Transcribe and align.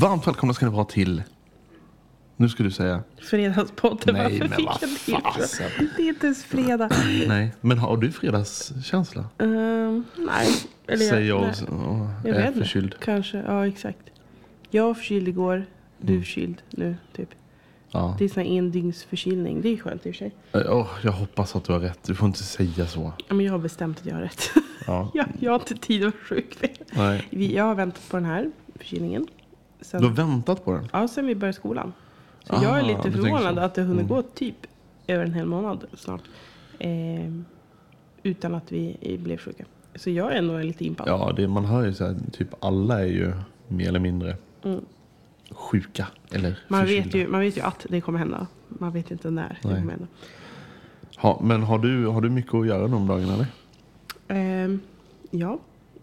Varmt 0.00 0.26
välkomna 0.26 0.54
ska 0.54 0.66
ni 0.66 0.72
vara 0.72 0.84
till... 0.84 1.22
Nu 2.36 2.48
ska 2.48 2.62
du 2.62 2.70
säga. 2.70 3.02
Fredagspodden. 3.22 4.14
Nej, 4.14 4.22
Varför 4.22 4.38
men 4.38 4.48
fick 4.58 4.66
vad 4.66 4.78
jag 4.82 4.90
det 4.90 5.40
fasen. 5.40 5.70
Det 5.96 6.02
är 6.02 6.08
inte 6.08 6.26
ens 6.26 6.44
fredag. 6.44 6.90
Nej, 7.28 7.52
men 7.60 7.78
har 7.78 7.96
du 7.96 8.12
fredagskänsla? 8.12 9.24
Ehm, 9.38 10.04
nej. 10.16 10.48
Eller 10.86 11.04
Säger 11.04 11.28
jag 11.28 11.40
nej. 11.40 11.68
och, 11.68 11.90
och 11.90 12.06
Jag 12.24 12.36
är 12.36 12.42
vet 12.42 12.54
förkyld. 12.54 12.94
Kanske. 13.00 13.38
Ja, 13.38 13.66
exakt. 13.66 13.98
Jag 14.70 14.84
var 14.84 14.94
förkyld 14.94 15.28
igår. 15.28 15.66
Du 15.98 16.14
är 16.14 16.18
förkyld 16.20 16.62
nu, 16.70 16.96
typ. 17.16 17.28
Ja. 17.90 18.16
Det 18.18 18.24
är 18.24 18.28
sån 18.28 18.42
här 18.42 18.50
endygnsförkylning. 18.50 19.60
Det 19.62 19.68
är 19.68 19.76
skönt 19.76 20.06
i 20.06 20.10
och 20.10 20.14
för 20.14 20.18
sig. 20.18 20.34
Åh, 20.52 20.88
jag 21.02 21.12
hoppas 21.12 21.56
att 21.56 21.64
du 21.64 21.72
har 21.72 21.80
rätt. 21.80 21.98
Du 22.06 22.14
får 22.14 22.26
inte 22.26 22.42
säga 22.42 22.86
så. 22.86 23.12
Ja, 23.28 23.34
men 23.34 23.46
jag 23.46 23.52
har 23.52 23.58
bestämt 23.58 23.98
att 24.00 24.06
jag 24.06 24.14
har 24.14 24.22
rätt. 24.22 24.50
Ja. 24.86 25.10
jag, 25.14 25.26
jag 25.40 25.52
har 25.52 25.58
inte 25.58 25.74
tid 25.74 26.04
att 26.04 26.14
vara 26.14 26.22
sjuk. 26.22 26.58
Nej. 26.92 27.54
Jag 27.54 27.64
har 27.64 27.74
väntat 27.74 28.08
på 28.08 28.16
den 28.16 28.26
här 28.26 28.50
förkylningen. 28.76 29.26
Sen, 29.80 30.00
Du 30.00 30.06
har 30.06 30.14
väntat 30.14 30.64
på 30.64 30.72
den? 30.72 30.88
ja, 30.92 31.08
sen 31.08 31.26
vi 31.26 31.34
började 31.34 31.56
skolan. 31.56 31.92
Så 32.44 32.54
Ah, 32.56 32.62
jag 32.62 32.78
är 32.78 32.82
lite 32.82 33.10
förvånad 33.12 33.58
att 33.58 33.74
det 33.74 33.82
hunnit 33.82 34.00
Mm. 34.04 34.08
gå 34.08 34.22
typ 34.22 34.56
över 35.06 35.24
en 35.24 35.34
hel 35.34 35.46
månad 35.46 35.84
snart. 35.94 36.20
Ehm, 36.78 37.44
utan 38.22 38.54
att 38.54 38.72
vi 38.72 39.18
blev 39.22 39.36
sjuka. 39.36 39.64
Så 39.94 40.10
jag 40.10 40.36
är 40.36 40.42
nog 40.42 40.64
lite 40.64 40.84
impad. 40.84 41.08
Ja, 41.08 41.32
det, 41.36 41.48
man 41.48 41.64
hör 41.64 41.84
ju 41.86 41.94
så 41.94 42.04
här, 42.04 42.16
typ 42.32 42.48
alla 42.64 43.00
är 43.00 43.06
ju 43.06 43.32
mer 43.68 43.88
eller 43.88 43.98
mindre 43.98 44.36
Mm. 44.64 44.80
sjuka. 45.50 46.06
Eller 46.32 46.58
Man 46.68 46.80
förkylda. 46.80 47.04
vet, 47.04 47.14
ju, 47.14 47.28
man 47.28 47.40
vet 47.40 47.56
ju 47.56 47.60
att 47.60 47.86
det 47.88 48.00
kommer 48.00 48.18
hända. 48.18 48.46
Man 48.68 48.92
vet 48.92 49.10
inte 49.10 49.30
när 49.30 49.48
det 49.62 49.68
Nej. 49.68 49.78
kommer 49.80 49.90
hända. 49.92 50.06
Ha, 51.16 51.40
men 51.42 51.62
har 51.62 51.78
du, 51.78 52.06
har 52.06 52.20
du 52.20 52.30
mycket 52.30 52.54
att 52.54 52.66
göra 52.66 52.88
de 52.88 53.06
dagarna 53.06 53.34
eller? 53.34 53.46
Ehm, 54.28 54.80
ja, 55.30 55.58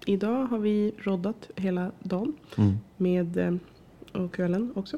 idag 0.07 0.45
har 0.45 0.57
vi 0.59 0.91
roddat 0.97 1.49
hela 1.55 1.91
dagen. 1.99 2.33
Mm. 2.57 2.77
Med, 2.97 3.37
ehm, 3.37 3.59
och 4.13 4.33
kvällen 4.33 4.71
också. 4.75 4.97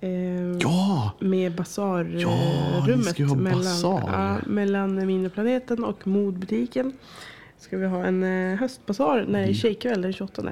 Ehm, 0.00 0.58
Ja! 0.60 1.12
Med 1.20 1.52
Ja, 1.52 1.56
basarrummet. 1.56 3.18
ha 3.18 3.34
mellan, 3.36 3.60
basar. 3.62 4.02
ja, 4.12 4.38
mellan 4.46 5.06
Mindre 5.06 5.30
Planeten 5.30 5.84
och 5.84 6.06
modbutiken. 6.06 6.92
Ska 7.58 7.76
vi 7.78 7.86
ha 7.86 8.04
en 8.04 8.22
eh, 8.22 8.58
höstbasar 8.58 9.26
när 9.28 9.40
det 9.42 9.48
är 9.48 9.54
tjejkväll 9.54 10.02
den 10.02 10.12
28. 10.12 10.42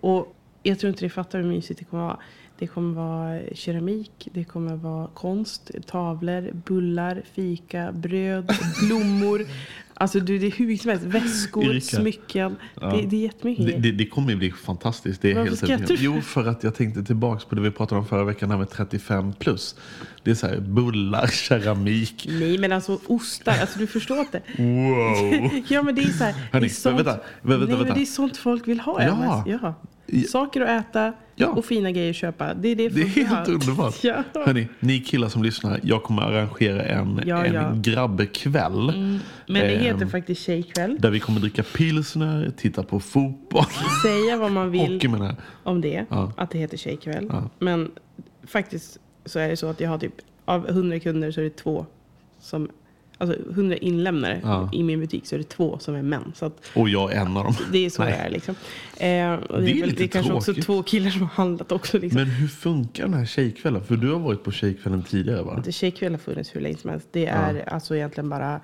Och 0.00 0.34
jag 0.62 0.78
tror 0.78 0.88
inte 0.88 1.04
ni 1.04 1.10
fattar 1.10 1.38
hur 1.38 1.46
mysigt 1.48 1.78
det 1.78 1.84
kommer 1.84 2.02
vara. 2.02 2.18
Det 2.58 2.66
kommer 2.66 2.94
vara 2.94 3.40
keramik, 3.54 4.28
det 4.32 4.44
kommer 4.44 4.76
vara 4.76 5.06
konst, 5.14 5.70
tavlor, 5.86 6.50
bullar, 6.52 7.22
fika, 7.32 7.92
bröd, 7.92 8.52
blommor. 8.88 9.40
Alltså 9.98 10.20
du, 10.20 10.38
det 10.38 10.46
är 10.46 10.50
hur 10.50 10.66
mycket 10.66 10.82
som 10.82 10.90
helst. 10.90 11.04
Väskor, 11.04 11.64
Erika. 11.64 11.96
smycken. 11.96 12.56
Ja. 12.80 12.86
Det, 12.86 13.06
det 13.06 13.16
är 13.16 13.20
jättemycket 13.20 13.66
Det, 13.66 13.72
det, 13.72 13.92
det 13.92 14.06
kommer 14.06 14.30
ju 14.30 14.36
bli 14.36 14.50
fantastiskt. 14.50 15.22
Det 15.22 15.30
är 15.30 15.34
Varför 15.34 15.48
helt 15.48 15.58
skrattar 15.58 15.86
du? 15.86 15.96
Jo, 15.98 16.20
för 16.20 16.46
att 16.46 16.64
jag 16.64 16.74
tänkte 16.74 17.02
tillbaks 17.04 17.44
på 17.44 17.54
det 17.54 17.60
vi 17.60 17.70
pratade 17.70 17.98
om 18.00 18.06
förra 18.06 18.24
veckan 18.24 18.50
här 18.50 18.58
med 18.58 18.70
35 18.70 19.32
plus. 19.32 19.76
Det 20.22 20.30
är 20.30 20.34
så 20.34 20.46
här 20.46 20.60
bullar, 20.60 21.26
keramik. 21.32 22.26
Nej 22.30 22.58
men 22.58 22.72
alltså 22.72 23.00
ostar, 23.06 23.58
alltså 23.60 23.78
du 23.78 23.86
förstår 23.86 24.18
inte. 24.18 24.42
Wow! 24.58 25.50
Ja 25.68 25.82
men 25.82 25.94
det 25.94 26.02
är 26.02 26.12
så 26.12 26.24
här. 26.24 26.32
Hörni, 26.32 26.66
det 26.66 26.66
är 26.66 26.68
sånt, 26.68 26.98
vänta, 26.98 27.10
vänta, 27.10 27.20
nej, 27.42 27.58
vänta. 27.58 27.84
men 27.84 27.94
det 27.94 28.02
är 28.02 28.06
sånt 28.06 28.36
folk 28.36 28.68
vill 28.68 28.80
ha. 28.80 29.02
Ja. 29.02 29.44
Ja. 29.46 29.74
Saker 30.28 30.60
att 30.60 30.86
äta 30.88 31.12
Ja. 31.38 31.48
och 31.48 31.64
fina 31.64 31.90
grejer 31.90 32.10
att 32.10 32.16
köpa. 32.16 32.54
Det 32.54 32.68
är 32.68 32.76
det 32.76 32.88
Det 32.88 33.00
är 33.00 33.06
helt 33.06 33.48
underbart. 33.48 33.94
Ja. 34.04 34.22
Hörni, 34.34 34.68
ni 34.80 35.00
killar 35.00 35.28
som 35.28 35.42
lyssnar, 35.42 35.80
jag 35.82 36.02
kommer 36.02 36.22
arrangera 36.22 36.82
en, 36.82 37.20
Ja, 37.26 37.44
en 37.44 37.54
ja. 37.54 37.60
Mm. 37.60 37.82
grabbkväll. 37.82 38.92
Men 38.96 39.20
det 39.46 39.78
heter 39.78 40.02
Ehm, 40.02 40.10
faktiskt 40.10 40.42
tjejkväll. 40.42 40.96
Där 41.00 41.10
vi 41.10 41.20
kommer 41.20 41.40
dricka 41.40 41.62
pilsner, 41.62 42.52
titta 42.56 42.82
på 42.82 43.00
fotboll. 43.00 43.64
Säga 44.02 44.36
vad 44.36 44.52
man 44.52 44.70
vill 44.70 44.92
Hockey 44.94 45.08
menar 45.08 45.36
om 45.62 45.80
det. 45.80 46.06
Ja. 46.08 46.32
Att 46.36 46.50
det 46.50 46.58
heter 46.58 46.76
tjejkväll. 46.76 47.32
Men 47.58 47.90
faktiskt 48.46 48.98
så 49.24 49.38
är 49.38 49.48
det 49.48 49.56
så 49.56 49.66
att 49.66 49.80
jag 49.80 49.88
har 49.90 49.98
typ 49.98 50.14
av 50.44 50.68
100 50.68 50.98
kunder 51.00 51.30
så 51.30 51.40
är 51.40 51.44
det 51.44 51.56
två 51.56 51.86
som 52.40 52.68
Alltså 53.18 53.36
100 53.50 53.76
inlämnare 53.76 54.40
Ja. 54.44 54.70
i 54.72 54.82
min 54.82 55.00
butik 55.00 55.26
så 55.26 55.34
är 55.34 55.38
det 55.38 55.48
två 55.48 55.78
som 55.78 55.94
är 55.94 56.02
män. 56.02 56.32
Så 56.36 56.46
att 56.46 56.70
Och 56.74 56.88
jag 56.88 57.12
är 57.12 57.20
en 57.20 57.36
av 57.36 57.44
dem. 57.44 57.54
det 57.72 57.86
är 57.86 57.90
så 57.90 58.02
Nej. 58.02 58.12
det 58.12 58.16
är 58.18 58.30
liksom. 58.30 58.54
Eh, 58.96 59.32
och 59.34 59.60
det, 59.60 59.66
Det 59.66 59.72
är 59.72 59.76
är 59.76 59.80
väl, 59.80 59.88
lite 59.88 59.96
det 59.98 60.04
är 60.04 60.08
kanske 60.08 60.32
också 60.32 60.44
tråkigt. 60.52 60.64
två 60.66 60.82
killar 60.82 61.10
som 61.10 61.20
har 61.20 61.28
handlat 61.28 61.72
också. 61.72 61.98
Liksom. 61.98 62.20
Men 62.20 62.30
hur 62.30 62.48
funkar 62.48 63.02
den 63.04 63.14
här 63.14 63.24
tjejkvällen? 63.26 63.84
För 63.84 63.96
du 63.96 64.12
har 64.12 64.18
varit 64.20 64.42
på 64.44 64.50
tjejkvällen 64.50 65.02
tidigare 65.02 65.42
va? 65.42 65.62
Tjejkväll 65.70 66.12
har 66.12 66.18
funnits 66.18 66.54
hur 66.56 66.60
länge 66.60 66.76
som 66.76 66.90
helst. 66.90 67.08
Det 67.12 67.26
är 67.26 67.68
alltså 67.68 67.96
egentligen 67.96 68.28
bara, 68.30 68.60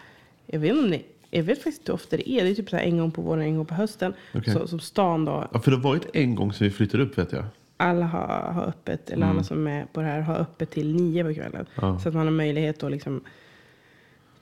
jag 0.47 0.59
vet, 0.61 0.71
inte 0.71 0.83
om 0.85 0.91
ni, 0.91 1.05
jag 1.31 1.43
vet 1.43 1.59
faktiskt 1.59 1.79
inte 1.79 1.93
hur 1.93 1.95
ofta 1.95 2.17
det 2.17 2.31
är. 2.31 2.45
Det 2.45 2.51
är 2.51 2.55
typ 2.55 2.71
så 2.71 2.77
en 2.77 2.99
gång 2.99 3.11
på 3.11 3.23
våren, 3.23 3.43
en 3.43 3.57
gång 3.57 3.67
på 3.67 3.75
hösten. 3.75 4.15
Okej. 4.35 4.55
Så, 4.55 4.67
som 4.67 4.81
stan 4.81 5.25
då, 5.25 5.49
Ja, 5.53 5.61
för 5.61 5.71
det 5.71 5.77
har 5.77 5.85
varit 5.85 6.07
en 6.15 6.35
gång 6.35 6.53
som 6.53 6.65
vi 6.65 6.71
flyttade 6.71 7.03
upp 7.03 7.19
vet 7.19 7.32
jag. 7.32 7.44
alla 7.76 8.06
har, 8.06 8.53
har 8.53 8.62
öppet, 8.65 9.11
eller 9.11 9.26
alla 9.26 9.43
som 9.43 9.67
är 9.67 9.85
på 9.93 10.00
det 10.00 10.06
här 10.06 10.21
har 10.21 10.35
öppet 10.37 10.71
till 10.71 10.94
nio 10.94 11.25
på 11.25 11.35
kvällen. 11.35 11.67
Ja. 11.75 11.99
Så 11.99 12.09
att 12.09 12.15
man 12.15 12.26
har 12.26 12.32
möjlighet 12.32 12.82
att 12.82 12.91
liksom 12.91 13.21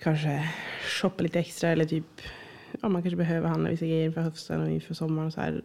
kanske 0.03 0.49
shoppa 1.01 1.23
lite 1.23 1.39
extra 1.39 1.71
eller 1.71 1.85
typ, 1.85 2.21
ja 2.81 2.89
man 2.89 3.03
kanske 3.03 3.17
behöver 3.17 3.49
handla 3.49 3.71
vissa 3.71 3.87
grejer 3.87 4.05
inför 4.05 4.21
hösten 4.21 4.61
och 4.61 4.71
inför 4.71 4.95
sommaren 4.95 5.27
och 5.27 5.33
så 5.33 5.41
här. 5.41 5.63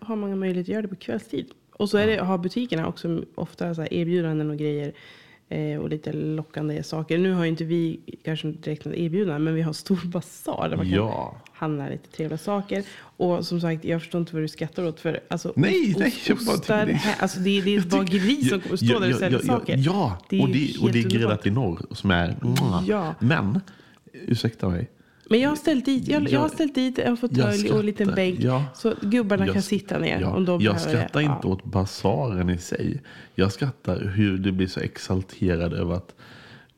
Har 0.00 0.16
man 0.16 0.38
möjlighet 0.38 0.64
att 0.64 0.68
göra 0.68 0.82
det 0.82 0.88
på 0.88 0.96
kvällstid. 0.96 1.46
Och 1.72 1.90
så 1.90 1.98
är 1.98 2.06
det, 2.06 2.16
har 2.16 2.38
butikerna 2.38 2.88
också 2.88 3.24
ofta 3.34 3.74
så 3.74 3.86
erbjudanden 3.90 4.50
och 4.50 4.56
grejer. 4.56 4.92
Eh, 5.48 5.78
och 5.78 5.88
lite 5.88 6.12
lockande 6.12 6.82
saker. 6.82 7.18
Nu 7.18 7.32
har 7.32 7.44
inte 7.44 7.64
vi 7.64 8.00
kanske 8.24 8.48
direkt 8.48 8.84
något 8.84 8.94
erbjudande, 8.94 9.38
men 9.38 9.54
vi 9.54 9.62
har 9.62 9.72
stor 9.72 10.06
basar 10.06 10.68
där 10.68 10.76
man 10.76 10.86
kan 10.86 10.94
Ja. 10.94 11.36
Handla 11.56 11.88
lite 11.88 12.08
trevliga 12.08 12.38
saker. 12.38 12.82
Och 12.98 13.46
som 13.46 13.60
sagt, 13.60 13.84
jag 13.84 14.00
förstår 14.00 14.20
inte 14.20 14.34
vad 14.34 14.42
du 14.42 14.48
skrattar 14.48 14.84
åt. 14.86 15.00
För 15.00 15.20
alltså, 15.28 15.52
Nej, 15.56 15.90
ost- 15.90 15.98
nej, 15.98 16.14
jag 16.28 16.38
bara 16.38 16.54
ostar, 16.56 16.86
det- 16.86 17.00
alltså 17.20 17.40
det, 17.40 17.60
det 17.60 17.74
är 17.74 17.78
ett 17.78 17.86
bageri 17.90 18.44
som 18.44 18.60
kommer 18.60 18.76
stå 18.76 18.98
där 18.98 19.12
och 19.12 19.18
sälja 19.18 19.38
saker. 19.38 19.76
Ja, 19.86 20.18
Det 20.28 20.40
och, 20.42 20.48
det, 20.48 20.76
och 20.82 20.92
det 20.92 20.98
är 20.98 21.02
gräddat 21.10 21.46
i 21.46 21.50
norr 21.50 21.80
som 21.90 22.10
är... 22.10 22.36
mwah. 22.42 22.84
Ja. 22.88 23.14
Men, 23.18 23.60
ursäkta 24.12 24.68
mig. 24.68 24.90
Men 25.30 25.40
jag 25.40 25.48
har 25.48 25.56
ställt 25.56 25.84
dit, 25.84 26.08
jag, 26.08 26.22
jag 26.28 26.38
har 26.40 26.44
Jag- 26.46 26.52
ställt 26.54 26.74
dit 26.74 26.98
en 26.98 27.16
fåtölj 27.16 27.70
och 27.70 27.80
en 27.80 27.86
liten 27.86 28.14
bänk. 28.14 28.40
Ja. 28.40 28.64
Så 28.74 28.94
gubbarna 29.02 29.46
Jag- 29.46 29.52
kan 29.52 29.62
sitta 29.62 29.98
ner 29.98 30.20
Ja, 30.20 30.34
om 30.36 30.44
de 30.44 30.60
jag 30.60 30.80
skrattar 30.80 31.20
det. 31.20 31.26
inte 31.26 31.46
åt 31.46 31.64
basaren 31.64 32.50
i 32.50 32.58
sig. 32.58 33.02
Jag 33.34 33.52
skrattar 33.52 34.00
hur 34.14 34.38
du 34.38 34.52
blir 34.52 34.66
så 34.66 34.80
exalterad 34.80 35.72
över 35.72 35.94
att 35.94 36.14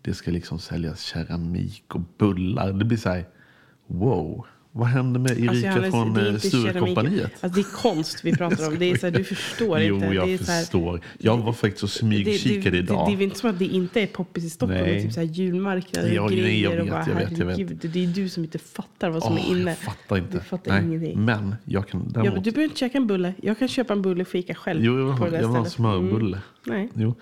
det 0.02 0.14
ska 0.14 0.30
liksom 0.30 0.58
säljas 0.58 1.02
keramik 1.02 1.84
och 1.94 2.00
bullar. 2.18 2.72
Det 2.72 2.84
blir 2.84 2.98
så 2.98 3.08
här, 3.08 3.24
wow. 3.86 4.46
Vad 4.78 4.88
händer 4.88 5.20
med 5.20 5.30
Erika 5.30 5.72
Alltså, 5.72 5.90
från 5.90 6.14
det 6.14 6.20
är 6.20 6.32
eh. 6.32 6.38
Sturecompagniet? 6.38 7.32
Alltså 7.40 7.60
det 7.60 7.66
är 7.68 7.72
konst 7.82 8.24
vi 8.24 8.36
pratar 8.36 8.68
om. 8.68 8.78
Det 8.78 8.90
är 8.90 8.96
så 8.96 9.06
här, 9.06 9.10
du 9.18 9.24
förstår 9.24 9.80
Jo, 9.82 9.94
inte. 9.94 10.06
jag 10.06 10.28
det 10.28 10.34
är 10.34 10.38
så 10.38 10.52
här, 10.52 10.60
förstår. 10.60 11.00
Jag 11.18 11.38
var 11.38 11.52
faktiskt 11.52 11.82
och 11.82 11.90
smygkikade 11.90 12.70
det, 12.70 12.78
idag. 12.78 13.06
Det, 13.06 13.10
det 13.10 13.14
är 13.14 13.16
väl 13.16 13.24
inte 13.24 13.38
som 13.38 13.50
att 13.50 13.58
det 13.58 13.64
inte 13.64 14.00
är 14.00 14.06
poppis 14.06 14.44
i 14.44 14.50
Stockholm. 14.50 14.80
Nej. 14.82 14.92
Det 14.92 14.98
är 14.98 15.02
typ 15.02 15.12
så 15.12 15.20
här 15.20 15.26
julmarknader 15.26 16.12
Ja, 16.12 16.22
och 16.22 16.30
nej, 16.30 16.40
grejer. 16.40 16.64
jag 16.64 16.70
vet, 16.70 16.80
och 16.80 16.88
bara, 16.88 17.06
jag 17.08 17.14
vet, 17.30 17.38
jag 17.38 17.66
vet. 17.66 17.92
Det 17.92 18.04
är 18.04 18.06
du 18.06 18.28
som 18.28 18.44
inte 18.44 18.58
fattar 18.58 19.10
vad 19.10 19.22
som 19.22 19.32
Åh, 19.32 19.44
är 19.46 19.50
inne. 19.60 19.70
Jag 19.70 19.78
fattar 19.78 20.18
inte. 20.18 20.36
Du 20.36 20.40
fattar 20.44 20.82
ingenting. 20.82 21.24
Men 21.24 21.54
jag 21.64 21.88
kan 21.88 22.00
Ja, 22.06 22.10
däremot... 22.12 22.34
men 22.34 22.42
du 22.42 22.50
behöver 22.50 22.64
inte 22.64 22.78
käka 22.80 22.98
en 22.98 23.06
bulle. 23.06 23.34
Jag 23.42 23.58
kan 23.58 23.68
köpa 23.68 23.92
en 23.92 24.02
bulle 24.02 24.22
och 24.22 24.28
fika 24.28 24.54
själv. 24.54 24.84
Jo, 24.84 24.98
jag 25.08 25.18
på 25.18 25.24
vill 25.24 25.32
det 25.32 25.38
ha, 25.38 25.38
där 25.38 25.42
jag 25.42 25.48
vill 25.48 25.56
ha 25.56 25.64
en 25.64 25.70
stället. 25.70 25.72
smörbulle. 25.72 26.38
Mm. 26.66 26.78
Nej. 26.78 26.88
Jo. 26.94 27.14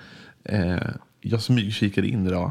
Eh, 0.44 0.76
jag 1.20 1.43
smygkikade 1.43 2.08
in 2.08 2.26
idag. 2.26 2.50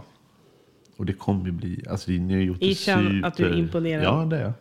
Och 0.98 1.06
det 1.06 1.13
kommer 1.13 1.46
ju 1.46 1.52
bli... 1.52 1.84
Alltså 1.90 2.12
ni 2.12 2.34
har 2.34 2.42
gjort 2.42 2.60
det 2.60 2.66
Erkänn 2.66 3.06
super... 3.06 3.28
att 3.28 3.38
du 3.38 3.46
är 3.46 3.54
imponerad. 3.57 4.04
Ja, 4.04 4.25
det 4.30 4.38
är 4.38 4.42
jag. 4.42 4.54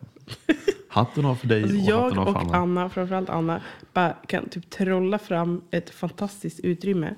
Hatten 0.88 1.24
av 1.24 1.34
för 1.34 1.46
dig 1.48 1.62
Alltså 1.62 1.76
och 1.78 1.82
jag 1.84 2.18
och 2.28 2.40
Anna. 2.40 2.54
Anna, 2.56 2.88
framförallt 2.90 3.28
Anna, 3.30 3.60
bara 3.92 4.12
kan 4.12 4.48
typ 4.48 4.70
trolla 4.70 5.18
fram 5.18 5.62
ett 5.70 5.90
fantastiskt 5.90 6.60
utrymme 6.60 7.14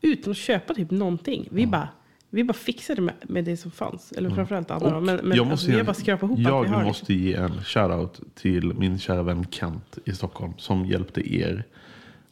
utan 0.00 0.30
att 0.30 0.36
köpa 0.36 0.74
typ 0.74 0.90
någonting. 0.90 1.48
Vi, 1.50 1.66
bara, 1.66 1.88
vi 2.30 2.44
bara 2.44 2.52
fixade 2.52 3.00
med, 3.02 3.14
med 3.22 3.44
det 3.44 3.56
som 3.56 3.70
fanns. 3.70 4.12
Eller 4.12 4.30
framförallt 4.30 4.70
Anna. 4.70 4.96
Och 4.96 5.02
Men, 5.02 5.16
men 5.16 5.16
jag 5.16 5.30
alltså, 5.30 5.44
måste 5.44 5.70
vi 5.70 5.76
ge- 5.76 5.82
bara 5.82 5.94
skrapat 5.94 6.22
ihop 6.22 6.38
allt 6.38 6.48
Jag 6.48 6.62
vi 6.62 6.68
har. 6.68 6.74
liksom. 6.76 6.86
måste 6.86 7.14
ge 7.14 7.34
en 7.34 7.62
shoutout 7.64 8.20
till 8.34 8.74
min 8.74 8.98
kära 8.98 9.22
vän 9.22 9.46
Kent 9.50 9.98
i 10.04 10.12
Stockholm. 10.12 10.52
Som 10.56 10.86
hjälpte 10.86 11.34
er 11.34 11.64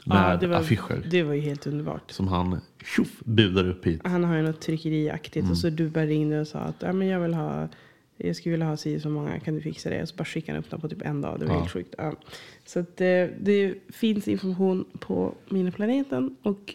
med 0.04 0.30
Ja, 0.32 0.36
det 0.36 0.46
var, 0.46 0.56
affischer. 0.56 1.02
Det 1.10 1.22
var 1.22 1.34
ju 1.34 1.40
helt 1.40 1.66
underbart. 1.66 2.10
Som 2.10 2.28
han 2.28 2.60
tjoff 2.96 3.18
budade 3.24 3.70
upp 3.70 3.86
hit. 3.86 4.00
Han 4.04 4.24
har 4.24 4.36
ju 4.36 4.42
något 4.42 4.60
tryckeriaktigt 4.60 5.36
Mm. 5.36 5.50
och 5.50 5.58
så 5.58 5.70
du 5.70 5.88
bara 5.88 6.06
ringde 6.06 6.40
och 6.40 6.46
sa 6.48 6.58
att 6.58 6.76
ja, 6.78 6.92
men 6.92 7.08
jag 7.08 7.20
vill 7.20 7.34
ha 7.34 7.68
jag 8.18 8.36
skulle 8.36 8.50
vilja 8.50 8.66
ha 8.66 8.76
si 8.76 9.00
så 9.00 9.08
många, 9.08 9.40
kan 9.40 9.54
du 9.54 9.60
fixa 9.60 9.90
det? 9.90 10.02
Och 10.02 10.08
så 10.08 10.16
bara 10.16 10.24
skickade 10.24 10.56
han 10.58 10.64
upp 10.64 10.70
dem 10.70 10.80
på 10.80 10.88
typ 10.88 11.02
en 11.02 11.20
dag. 11.20 11.40
Det 11.40 11.46
var 11.46 11.54
Ja. 11.54 11.60
helt 11.60 11.72
sjukt. 11.72 11.94
Ja. 11.98 12.12
Så 12.66 12.78
att 12.80 12.96
det, 12.96 13.30
det 13.40 13.74
finns 13.88 14.28
information 14.28 14.84
på 15.00 15.34
Miniplaneten 15.48 16.36
och 16.42 16.74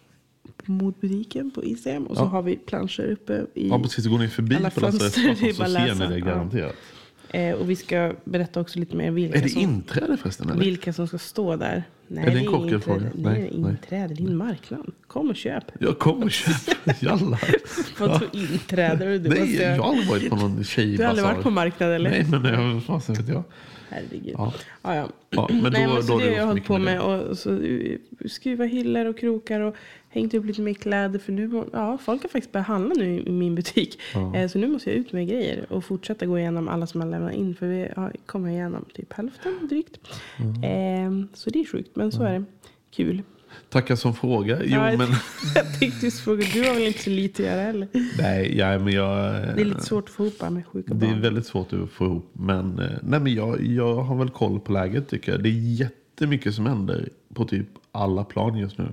modbutiken 0.65 1.51
på 1.51 1.63
Instagram. 1.63 2.03
Och 2.07 2.17
så 2.17 2.23
Ja. 2.23 2.27
har 2.27 2.41
vi 2.41 2.55
planscher 2.55 3.11
uppe 3.11 3.45
i... 3.53 3.69
Ja, 3.69 3.79
precis. 3.79 4.05
Går 4.05 4.19
ni 4.19 4.27
förbi 4.27 4.55
Alla 4.55 4.69
på 4.69 4.79
fönster, 4.79 5.09
så 5.53 5.59
bara 5.59 5.69
ser 5.69 5.95
ni 5.95 6.07
det 6.07 6.17
Ja. 6.19 6.25
garanterat. 6.25 6.75
Eh, 7.29 7.53
och 7.55 7.69
vi 7.69 7.75
ska 7.75 8.13
berätta 8.25 8.61
också 8.61 8.79
lite 8.79 8.95
mer 8.95 9.11
vilka, 9.11 9.37
Är 9.37 9.43
det 9.43 9.49
som, 9.49 9.61
inträde 9.61 10.17
förresten? 10.17 10.49
Eller? 10.49 10.59
vilka 10.59 10.93
som 10.93 11.07
ska 11.07 11.17
stå 11.17 11.55
där. 11.55 11.83
Nej, 12.13 12.25
Är 12.27 12.31
det 12.31 12.39
en 12.39 12.45
cocktailfråga? 12.45 13.01
Nej, 13.15 13.41
det 13.41 13.47
är 13.47 13.53
inträde. 13.69 14.13
Det 14.13 14.23
är 14.23 14.27
en 14.27 14.37
marknad. 14.37 14.91
Kom 15.07 15.29
och 15.29 15.35
köp. 15.35 15.63
Jag 15.79 15.99
kommer 15.99 16.25
och 16.25 16.31
köper. 16.31 16.95
Jalla. 17.05 17.39
Vadå 17.99 18.19
inträde? 18.31 19.17
Du, 19.17 19.29
Nej, 19.29 19.39
måste, 19.39 19.63
jag 19.63 19.77
har 19.83 19.89
aldrig 19.89 20.07
varit 20.09 20.29
på 20.29 20.35
någon 20.35 20.55
du 20.57 20.63
tjejbasar. 20.63 21.03
har 21.03 21.09
aldrig 21.09 21.25
varit 21.27 21.43
på 21.43 21.49
marknad 21.49 21.91
eller? 21.91 22.09
Nej, 22.09 22.25
men 22.29 22.45
jag, 22.45 22.73
vad 22.73 22.83
fasen 22.83 23.15
vet 23.15 23.27
jag. 23.27 23.43
Herregud. 23.89 24.35
Ja. 24.37 24.53
Ja, 24.83 24.95
ja. 24.95 25.07
Ja, 25.29 25.47
men 25.51 25.63
då, 25.63 25.69
Nej, 25.69 25.87
men 25.87 26.03
så 26.03 26.11
då 26.13 26.19
det 26.19 26.25
har 26.25 26.31
jag 26.31 26.39
du 26.41 26.45
hållit 26.47 26.65
på 26.65 26.77
med. 26.77 26.93
det. 26.97 26.99
Och 27.01 27.37
så 27.37 27.59
skruva 28.29 28.65
hyllor 28.65 29.05
och 29.05 29.17
krokar 29.19 29.59
och 29.59 29.75
hängt 30.13 30.33
upp 30.33 30.45
lite 30.45 30.61
mer 30.61 30.73
kläder. 30.73 31.19
För 31.19 31.31
nu, 31.31 31.63
ja, 31.73 31.97
folk 31.97 32.21
har 32.21 32.29
faktiskt 32.29 32.51
börjat 32.51 32.67
handla 32.67 32.95
nu 32.97 33.19
i 33.19 33.31
min 33.31 33.55
butik. 33.55 33.99
Eh, 34.35 34.47
Så 34.47 34.57
nu 34.59 34.67
måste 34.67 34.89
jag 34.89 34.97
ut 34.99 35.11
med 35.13 35.27
grejer 35.27 35.65
och 35.69 35.85
fortsätta 35.85 36.25
gå 36.25 36.39
igenom 36.39 36.67
alla 36.67 36.87
som 36.87 37.01
har 37.01 37.07
lämnat 37.07 37.33
in. 37.33 37.55
För 37.55 37.67
vi 37.67 37.87
har 37.95 38.13
kommit 38.25 38.51
igenom 38.51 38.85
typ 38.93 39.13
hälften 39.13 39.67
drygt. 39.69 39.99
Eh, 40.39 41.27
så 41.33 41.49
det 41.49 41.59
är 41.59 41.65
sjukt, 41.71 41.95
men 41.95 42.11
så 42.11 42.23
är 42.23 42.33
det. 42.33 42.43
Kul. 42.91 43.21
Tackar 43.69 43.95
som 43.95 44.13
fråga. 44.13 44.59
Jo, 44.63 44.69
Ja, 44.75 44.97
men... 44.97 45.07
jag 45.55 45.79
tänkte 45.79 46.05
just 46.05 46.19
fråga, 46.19 46.43
du 46.53 46.63
har 46.67 46.73
väl 46.73 46.83
inte 46.83 46.99
så 47.03 47.09
lite 47.09 47.43
att 47.43 47.49
göra 47.49 47.61
heller? 47.61 47.87
Nej, 48.17 48.57
ja, 48.57 48.79
men 48.79 48.93
jag... 48.93 49.33
Det 49.55 49.61
är 49.61 49.65
lite 49.65 49.81
svårt 49.83 50.03
att 50.03 50.09
få 50.15 50.23
ihop 50.25 50.49
med 50.51 50.65
sjuka 50.67 50.93
Det 50.93 51.05
är 51.05 51.09
barn. 51.11 51.21
väldigt 51.21 51.45
svårt 51.45 51.73
att 51.73 51.89
få 51.89 52.05
ihop. 52.05 52.29
Men, 52.33 52.79
eh, 52.79 52.85
nej, 53.03 53.19
men 53.19 53.33
jag, 53.33 53.61
jag 53.65 53.95
har 53.95 54.15
väl 54.17 54.29
koll 54.29 54.59
på 54.59 54.71
läget 54.71 55.07
tycker 55.09 55.31
jag. 55.31 55.43
Det 55.43 55.49
är 55.49 55.79
jättemycket 55.81 56.53
som 56.55 56.65
händer 56.65 57.09
på 57.33 57.45
typ 57.45 57.67
alla 57.91 58.23
plan 58.23 58.57
just 58.57 58.77
nu. 58.77 58.87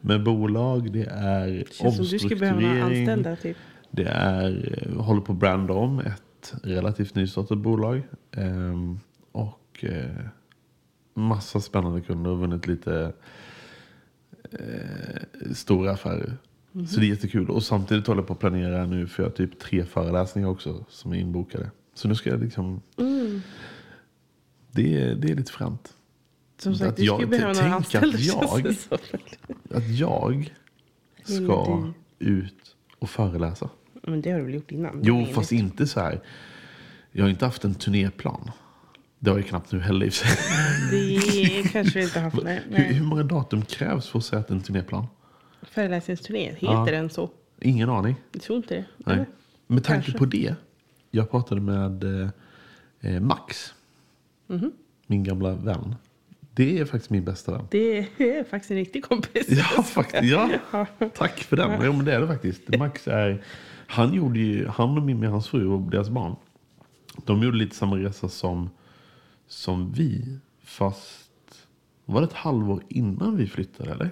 Med 0.00 0.22
bolag, 0.24 0.92
det 0.92 1.04
är 1.10 1.46
Mm. 1.46 1.64
Behöva 1.80 1.84
några 1.84 2.00
omstrukturering. 2.02 2.80
anställda 2.80 3.36
typ. 3.36 3.56
Det 3.90 4.04
är, 4.04 4.78
eh, 4.88 5.02
håller 5.02 5.20
på 5.20 5.32
att 5.32 5.38
branda 5.38 5.72
om 5.74 6.00
ett 6.00 6.54
relativt 6.62 7.14
nystartat 7.14 7.58
bolag. 7.58 8.02
Ehm, 8.32 8.98
och 9.32 9.84
eh, 9.84 10.10
massa 11.14 11.60
spännande 11.60 12.00
kunder 12.00 12.30
och 12.30 12.38
vunnit 12.38 12.66
lite 12.66 13.12
eh, 14.52 15.52
stora 15.54 15.92
affärer. 15.92 16.36
Mhm. 16.72 16.86
Så 16.86 17.00
det 17.00 17.06
är 17.06 17.08
jättekul. 17.08 17.50
Och 17.50 17.62
samtidigt 17.62 18.06
håller 18.06 18.20
jag 18.20 18.26
på 18.26 18.32
att 18.32 18.38
planera 18.40 18.86
nu 18.86 19.06
för 19.06 19.22
jag 19.22 19.30
har 19.30 19.34
typ 19.36 19.58
tre 19.58 19.84
föreläsningar 19.84 20.48
också 20.48 20.84
som 20.88 21.12
är 21.12 21.16
inbokade. 21.16 21.70
Så 21.94 22.08
nu 22.08 22.14
ska 22.14 22.30
jag 22.30 22.40
liksom... 22.40 22.80
Mm. 22.96 23.40
Det, 24.70 25.02
är- 25.02 25.14
det 25.14 25.30
är 25.30 25.36
lite 25.36 25.52
fränt. 25.52 25.94
Som 26.58 26.74
sagt, 26.74 26.88
Att 26.90 26.96
du 26.96 27.06
skulle 27.06 27.26
behöva 27.26 27.52
några 27.52 27.62
tänk 27.62 27.72
att 27.72 27.76
anställda. 27.76 28.18
jag-. 28.18 28.66
Att 29.74 29.88
jag 29.98 30.52
ska 31.24 31.92
ut 32.18 32.76
och 32.98 33.10
föreläsa. 33.10 33.68
Men 34.02 34.20
det 34.22 34.30
har 34.30 34.38
du 34.38 34.44
väl 34.44 34.54
gjort 34.54 34.70
innan? 34.72 35.00
Jo, 35.04 35.26
fast 35.32 35.52
inte 35.52 35.86
så 35.86 36.00
här. 36.00 36.20
Jag 37.12 37.24
har 37.24 37.30
inte 37.30 37.44
haft 37.44 37.64
en 37.64 37.74
turnéplan. 37.74 38.50
Det 39.18 39.30
har 39.30 39.38
jag 39.38 39.46
knappt 39.46 39.72
nu 39.72 39.80
heller 39.80 40.06
i 40.06 40.08
och 40.08 40.12
för 40.12 40.26
sig. 40.26 41.58
Det 41.62 41.68
kanske 41.68 41.98
vi 41.98 42.04
inte 42.04 42.20
har 42.20 42.30
haft. 42.30 42.38
Nej, 42.44 42.62
Hur, 42.70 42.84
hur 42.94 43.04
många 43.04 43.22
datum 43.22 43.62
krävs 43.62 44.08
för 44.08 44.18
att 44.18 44.24
sätta 44.24 44.54
en 44.54 44.60
turnéplan? 44.62 45.06
Föreläsningsturné, 45.62 46.40
heter 46.52 46.66
Ja. 46.66 46.84
den 46.90 47.10
så? 47.10 47.30
Ingen 47.60 47.90
aning. 47.90 48.14
Jag 48.32 48.42
tror 48.42 48.56
inte 48.56 48.74
det. 48.74 48.84
Nej. 48.98 49.14
Eller? 49.14 49.26
Med 49.66 49.84
tanke 49.84 50.04
Kanske. 50.04 50.18
på 50.18 50.24
det. 50.24 50.54
Jag 51.10 51.30
pratade 51.30 51.60
med 51.60 52.04
eh, 53.00 53.20
Max. 53.20 53.74
Mhm. 54.46 54.72
Min 55.06 55.24
gamla 55.24 55.54
vän. 55.54 55.94
Det 56.56 56.78
är 56.78 56.84
faktiskt 56.84 57.10
min 57.10 57.24
bästa 57.24 57.52
vän. 57.52 57.66
Det 57.70 57.98
är 58.18 58.44
faktiskt 58.44 58.70
en 58.70 58.76
riktig 58.76 59.04
kompis. 59.04 59.46
Ja, 59.48 59.82
faktiskt. 59.82 60.24
Ja. 60.32 60.86
Tack 61.14 61.38
för 61.40 61.56
den. 61.56 61.70
Ja, 61.70 61.92
men 61.92 62.04
det 62.04 62.14
är 62.14 62.20
det 62.20 62.26
faktiskt. 62.26 62.78
Max 62.78 63.08
är... 63.08 63.44
Han 63.86 64.14
gjorde 64.14 64.38
ju... 64.38 64.66
Han 64.68 64.98
och 64.98 65.04
Mimmi, 65.04 65.26
hans 65.26 65.48
fru 65.48 65.68
och 65.68 65.90
deras 65.90 66.10
barn. 66.10 66.36
De 67.24 67.42
gjorde 67.42 67.56
lite 67.56 67.76
samma 67.76 67.96
resa 67.96 68.28
som, 68.28 68.70
som 69.46 69.92
vi. 69.92 70.38
Fast... 70.64 71.30
Var 72.04 72.20
det 72.20 72.26
ett 72.26 72.32
halvår 72.32 72.82
innan 72.88 73.36
vi 73.36 73.46
flyttade 73.46 73.92
eller? 73.92 74.10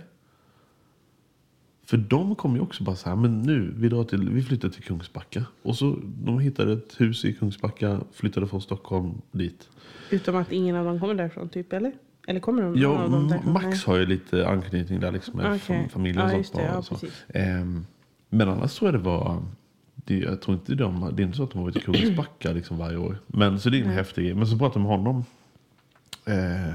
För 1.85 1.97
de 1.97 2.35
kom 2.35 2.55
ju 2.55 2.61
också 2.61 2.85
bara 2.85 2.97
så 2.97 3.09
här, 3.09 3.17
men 3.17 3.43
nu, 3.43 3.75
vi, 3.77 3.89
drar 3.89 4.05
till, 4.05 4.31
vi 4.31 4.43
flyttar 4.43 4.69
till 4.69 4.83
Kungsbacka. 4.83 5.45
Och 5.63 5.77
så 5.77 5.99
de 6.25 6.39
hittade 6.39 6.73
ett 6.73 7.01
hus 7.01 7.25
i 7.25 7.33
Kungsbacka, 7.33 8.01
flyttade 8.13 8.47
från 8.47 8.63
Stockholm 8.63 9.23
dit. 9.33 9.69
Utom 10.11 10.37
att 10.37 10.53
ingen 10.53 10.77
av 10.77 10.85
dem 10.85 11.01
kommer 11.01 11.15
därifrån, 11.15 11.49
typ, 11.49 11.73
eller? 11.73 11.93
Eller 12.27 12.41
kommer 12.41 12.63
de? 12.63 12.77
Ja, 12.77 12.89
av 12.89 13.11
dem 13.11 13.21
M- 13.23 13.29
därifrån? 13.29 13.53
Max 13.53 13.65
Nej. 13.65 13.79
har 13.87 13.97
ju 13.97 14.07
lite 14.07 14.49
anknytning 14.49 15.01
där 15.01 15.13
liksom 15.13 15.37
med 15.37 15.61
fam- 15.61 15.89
familjen 15.89 16.27
Ja, 16.27 16.33
och 16.33 16.39
just 16.39 16.51
sånt. 16.53 16.63
det. 16.65 16.69
Ja, 16.73 16.77
och 16.79 16.85
så. 16.85 16.95
precis. 16.95 17.25
Ehm, 17.29 17.87
men 18.29 18.49
annars 18.49 18.75
tror 18.75 18.89
jag 18.93 19.01
det 19.01 19.05
var... 19.05 19.43
Det, 20.05 20.19
jag 20.19 20.41
tror 20.43 20.57
inte 20.57 20.75
de, 20.75 21.11
det 21.17 21.23
är 21.23 21.25
inte 21.25 21.37
så 21.37 21.45
att 21.45 21.51
de 21.51 21.59
har 21.59 21.65
varit 21.65 21.77
i 21.77 21.81
Kungsbacka 21.81 22.53
liksom 22.53 22.79
varje 22.79 22.97
år. 22.97 23.19
Men 23.27 23.61
så 23.61 23.71
det 23.71 23.81
är 23.81 23.85
en 23.85 23.91
häftig 23.91 24.25
grej. 24.25 24.35
Men 24.35 24.47
så 24.47 24.59
pratade 24.59 24.81
jag 24.85 24.89
med 24.89 24.99
honom. 24.99 25.25
Eh, 26.25 26.75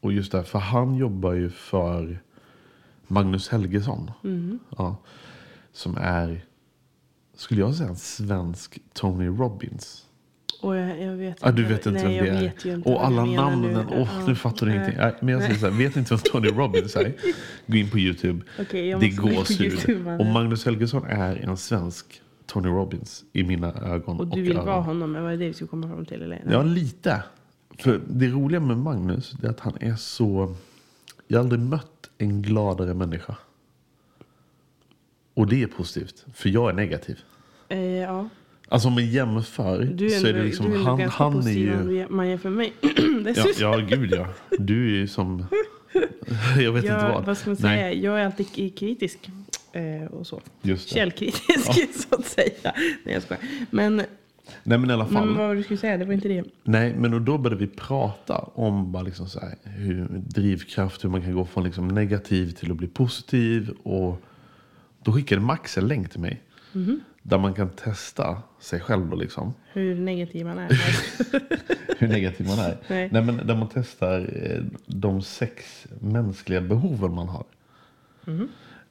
och 0.00 0.12
just 0.12 0.32
det, 0.32 0.44
för 0.44 0.58
han 0.58 0.94
jobbar 0.96 1.32
ju 1.32 1.50
för 1.50 2.18
Magnus 3.06 3.48
Helgesson. 3.48 4.10
Mm. 4.24 4.58
Ja, 4.78 4.96
som 5.72 5.96
är, 6.00 6.44
skulle 7.36 7.60
jag 7.60 7.74
säga, 7.74 7.88
en 7.88 7.96
svensk 7.96 8.78
Tony 8.92 9.26
Robbins. 9.28 10.06
Och 10.62 10.76
jag, 10.76 11.00
jag 11.02 11.12
vet 11.12 11.36
Ah, 11.46 11.50
du 11.52 11.64
vet 11.64 11.86
inte 11.86 12.04
nej, 12.04 12.16
vem 12.20 12.24
det 12.24 12.30
är. 12.40 12.42
Vet 12.42 12.64
inte 12.64 12.88
och 12.90 13.06
alla 13.06 13.24
namnen. 13.24 13.72
Nu. 13.72 13.86
Åh, 13.96 14.08
Ja. 14.20 14.26
nu 14.26 14.34
fattar 14.34 14.66
du 14.66 14.72
ingenting. 14.72 14.96
Nej, 14.98 15.14
Men 15.20 15.28
jag 15.34 15.42
säger 15.42 15.54
så 15.54 15.66
här, 15.70 15.78
vet 15.78 15.96
inte 15.96 16.14
vem 16.14 16.18
Tony 16.18 16.48
Robbins 16.48 16.96
är? 16.96 17.12
Gå 17.66 17.76
in 17.76 17.90
på 17.90 17.98
YouTube. 17.98 18.44
Jag 18.56 18.66
det 18.70 18.94
måste 18.94 19.08
gå 19.22 19.28
in 19.28 19.34
på 19.34 19.40
gåshud. 19.40 20.06
Och 20.20 20.26
Magnus 20.26 20.64
Helgesson 20.64 21.04
är 21.04 21.36
en 21.36 21.56
svensk 21.56 22.22
Tony 22.46 22.68
Robbins 22.68 23.24
i 23.32 23.42
mina 23.44 23.72
ögon 23.72 24.20
Och 24.20 24.26
du 24.26 24.42
vill 24.42 24.56
öron. 24.56 24.66
vara 24.66 24.80
honom, 24.80 25.12
men 25.12 25.22
vad 25.22 25.32
är 25.32 25.36
det 25.36 25.46
vi 25.48 25.54
ska 25.54 25.66
komma 25.66 25.88
fram 25.88 26.04
till? 26.06 26.22
Eller? 26.22 26.42
Ja, 26.50 26.62
lite. 26.62 27.22
För 27.78 28.00
det 28.08 28.28
roliga 28.28 28.60
med 28.60 28.76
Magnus 28.78 29.34
är 29.42 29.48
att 29.48 29.60
han 29.60 29.76
är 29.80 29.94
så... 29.96 30.54
Jag 31.28 31.38
har 31.38 31.42
aldrig 31.44 31.60
mött 31.60 32.10
en 32.18 32.42
gladare 32.42 32.94
människa. 32.94 33.36
Och 35.34 35.46
det 35.46 35.62
är 35.62 35.66
positivt, 35.66 36.24
för 36.34 36.48
jag 36.48 36.70
är 36.70 36.74
negativ. 36.74 37.18
Eh, 37.68 37.78
ja. 37.80 38.28
Alltså 38.72 38.88
om 38.88 38.94
man 38.94 39.06
jämför 39.06 39.84
Du 39.84 40.06
är 40.06 40.10
så 40.10 40.26
är 40.26 40.32
det 40.32 40.42
liksom... 40.42 40.70
du 40.70 40.76
är 40.76 40.84
han, 40.84 41.00
han 41.00 41.46
är 41.46 41.52
ju... 41.52 42.06
man 42.08 42.28
jämför 42.28 42.50
mig. 42.50 42.72
Ja, 43.36 43.46
ja, 43.58 43.76
gud 43.76 44.12
ja. 44.12 44.26
Du 44.58 44.86
är 44.86 44.90
ju 44.90 45.08
som... 45.08 45.46
Jag 46.56 46.72
vet 46.72 46.84
inte 46.84 46.96
jag, 46.96 47.12
vad. 47.12 47.24
vad 47.24 47.38
ska 47.38 47.50
man 47.50 47.56
Nej, 47.60 47.78
säga? 47.78 47.92
Jag 47.92 48.20
är 48.20 48.24
alltid 48.26 48.78
kritisk. 48.78 49.30
Eh, 49.72 50.12
och 50.12 50.26
så. 50.26 50.40
Källkritisk, 50.86 51.72
så 52.08 52.14
att 52.14 52.26
säga. 52.26 52.72
Nej, 52.74 53.14
jag 53.14 53.22
skojar. 53.22 53.42
Men 53.70 53.96
Nej 54.62 54.78
men 54.78 54.90
i 54.90 54.92
alla 54.92 55.06
fall. 55.06 55.26
Men 55.26 55.36
vad 55.36 55.48
var 55.48 55.54
du 55.54 55.62
skulle 55.62 55.78
säga? 55.78 55.96
Det 55.96 56.04
var 56.04 56.12
inte 56.12 56.28
det. 56.28 56.44
Nej, 56.64 56.94
men 56.94 57.14
och 57.14 57.22
då 57.22 57.38
började 57.38 57.66
vi 57.66 57.70
prata 57.72 58.38
om 58.38 58.92
bara 58.92 59.02
liksom 59.02 59.28
så 59.28 59.40
här, 59.40 59.54
hur, 59.64 60.08
drivkraft, 60.12 61.04
hur 61.04 61.08
man 61.08 61.22
kan 61.22 61.34
gå 61.34 61.44
från 61.44 61.64
liksom 61.64 61.88
negativ 61.88 62.50
till 62.50 62.70
att 62.70 62.76
bli 62.76 62.88
positiv. 62.88 63.70
Och 63.82 64.22
då 65.02 65.12
skickade 65.12 65.40
Max 65.40 65.78
en 65.78 65.88
länk 65.88 66.10
till 66.10 66.20
mig. 66.20 66.42
Mhm. 66.72 67.00
Där 67.22 67.38
man 67.38 67.54
kan 67.54 67.68
testa 67.68 68.42
sig 68.60 68.80
själv 68.80 69.10
då 69.10 69.16
liksom. 69.16 69.54
Hur 69.72 69.94
negativ 69.94 70.46
man 70.46 70.58
är. 70.58 70.68
Hur 71.98 72.08
negativ 72.08 72.46
man 72.46 72.58
är. 72.58 72.76
Nej. 72.88 73.08
men 73.12 73.46
där 73.46 73.56
man 73.56 73.68
testar 73.74 74.20
eh, 74.42 74.62
de 74.86 75.22
sex 75.22 75.86
mänskliga 76.00 76.60
behoven 76.60 77.14
man 77.14 77.28
har. 77.28 77.44